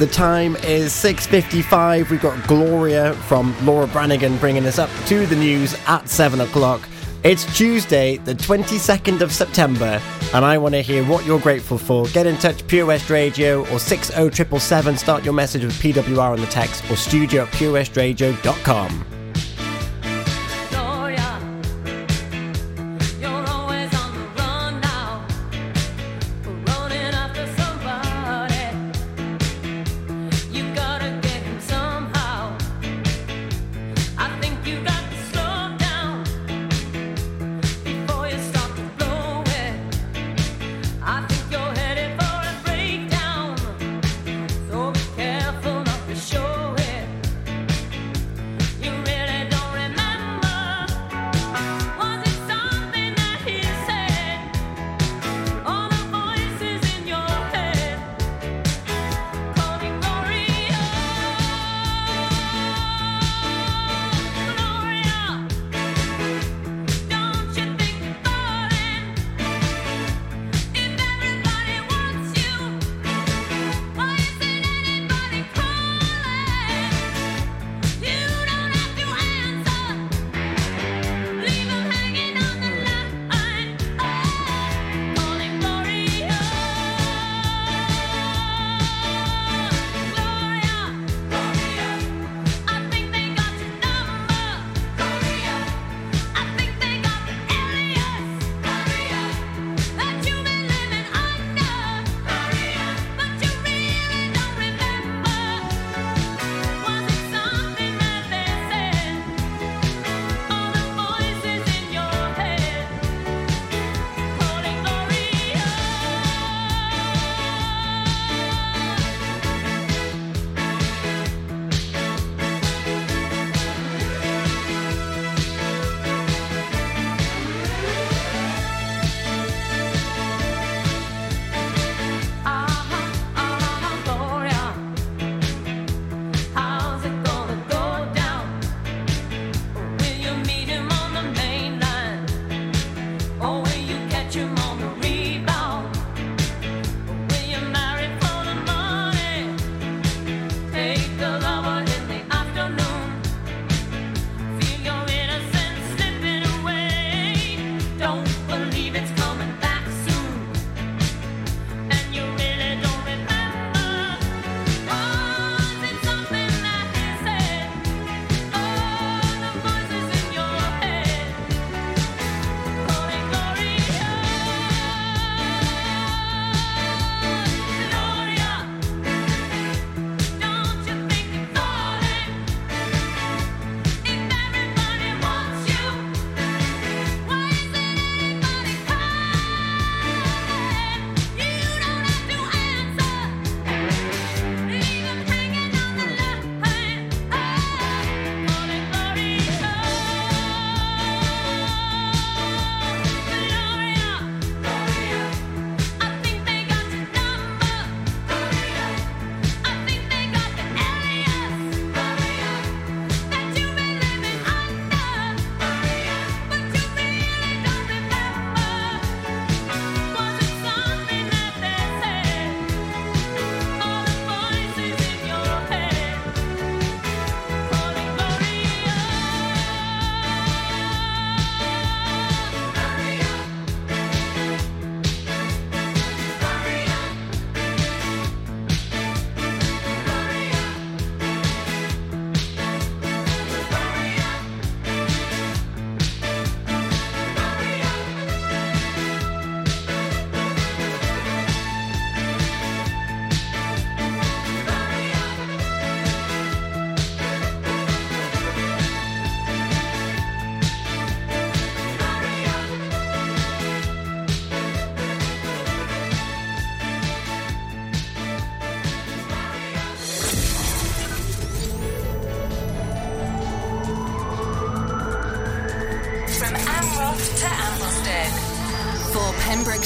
The 0.00 0.08
time 0.10 0.56
is 0.56 0.92
6.55. 0.92 2.10
We've 2.10 2.20
got 2.20 2.44
Gloria 2.48 3.12
from 3.28 3.54
Laura 3.64 3.86
Branigan 3.86 4.36
bringing 4.38 4.66
us 4.66 4.80
up 4.80 4.90
to 5.06 5.26
the 5.26 5.36
news 5.36 5.76
at 5.86 6.08
7 6.08 6.40
o'clock. 6.40 6.88
It's 7.22 7.44
Tuesday, 7.56 8.16
the 8.16 8.34
22nd 8.34 9.20
of 9.20 9.32
September, 9.32 10.02
and 10.34 10.44
I 10.44 10.58
want 10.58 10.74
to 10.74 10.82
hear 10.82 11.04
what 11.04 11.24
you're 11.24 11.38
grateful 11.38 11.78
for. 11.78 12.08
Get 12.08 12.26
in 12.26 12.36
touch, 12.38 12.66
Pure 12.66 12.86
West 12.86 13.10
Radio 13.10 13.60
or 13.60 13.78
60777. 13.78 14.96
Start 14.96 15.24
your 15.24 15.34
message 15.34 15.62
with 15.62 15.80
PWR 15.80 16.32
on 16.32 16.40
the 16.40 16.46
text 16.48 16.82
or 16.90 16.96
studio 16.96 17.44
at 17.44 17.50
purewestradio.com. 17.50 19.17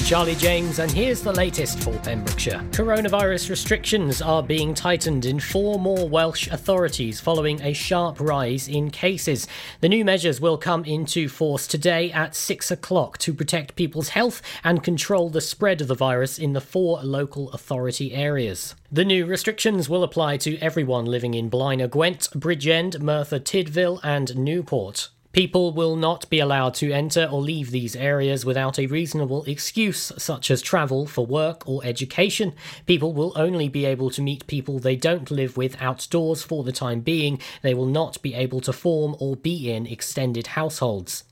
I'm 0.00 0.06
Charlie 0.06 0.34
James, 0.36 0.78
and 0.78 0.90
here's 0.90 1.20
the 1.20 1.30
latest 1.30 1.80
for 1.80 1.92
Pembrokeshire. 1.98 2.64
Coronavirus 2.70 3.50
restrictions 3.50 4.22
are 4.22 4.42
being 4.42 4.72
tightened 4.72 5.26
in 5.26 5.38
four 5.38 5.78
more 5.78 6.08
Welsh 6.08 6.48
authorities 6.48 7.20
following 7.20 7.60
a 7.60 7.74
sharp 7.74 8.18
rise 8.18 8.66
in 8.66 8.90
cases. 8.90 9.46
The 9.82 9.90
new 9.90 10.02
measures 10.02 10.40
will 10.40 10.56
come 10.56 10.86
into 10.86 11.28
force 11.28 11.66
today 11.66 12.10
at 12.12 12.34
six 12.34 12.70
o'clock 12.70 13.18
to 13.18 13.34
protect 13.34 13.76
people's 13.76 14.08
health 14.08 14.40
and 14.64 14.82
control 14.82 15.28
the 15.28 15.42
spread 15.42 15.82
of 15.82 15.88
the 15.88 15.94
virus 15.94 16.38
in 16.38 16.54
the 16.54 16.62
four 16.62 17.02
local 17.02 17.50
authority 17.50 18.14
areas. 18.14 18.74
The 18.90 19.04
new 19.04 19.26
restrictions 19.26 19.90
will 19.90 20.02
apply 20.02 20.38
to 20.38 20.56
everyone 20.60 21.04
living 21.04 21.34
in 21.34 21.50
Blaenau 21.50 21.90
Gwent, 21.90 22.30
Bridgend, 22.34 23.02
Merthyr 23.02 23.38
Tydfil, 23.38 24.00
and 24.02 24.34
Newport. 24.34 25.10
People 25.32 25.72
will 25.72 25.94
not 25.94 26.28
be 26.28 26.40
allowed 26.40 26.74
to 26.74 26.90
enter 26.90 27.24
or 27.30 27.40
leave 27.40 27.70
these 27.70 27.94
areas 27.94 28.44
without 28.44 28.80
a 28.80 28.86
reasonable 28.86 29.44
excuse, 29.44 30.10
such 30.18 30.50
as 30.50 30.60
travel 30.60 31.06
for 31.06 31.24
work 31.24 31.62
or 31.68 31.84
education. 31.84 32.52
People 32.84 33.12
will 33.12 33.32
only 33.36 33.68
be 33.68 33.84
able 33.84 34.10
to 34.10 34.22
meet 34.22 34.48
people 34.48 34.80
they 34.80 34.96
don't 34.96 35.30
live 35.30 35.56
with 35.56 35.80
outdoors 35.80 36.42
for 36.42 36.64
the 36.64 36.72
time 36.72 36.98
being. 36.98 37.38
They 37.62 37.74
will 37.74 37.86
not 37.86 38.20
be 38.22 38.34
able 38.34 38.60
to 38.62 38.72
form 38.72 39.14
or 39.20 39.36
be 39.36 39.70
in 39.70 39.86
extended 39.86 40.48
households. 40.48 41.22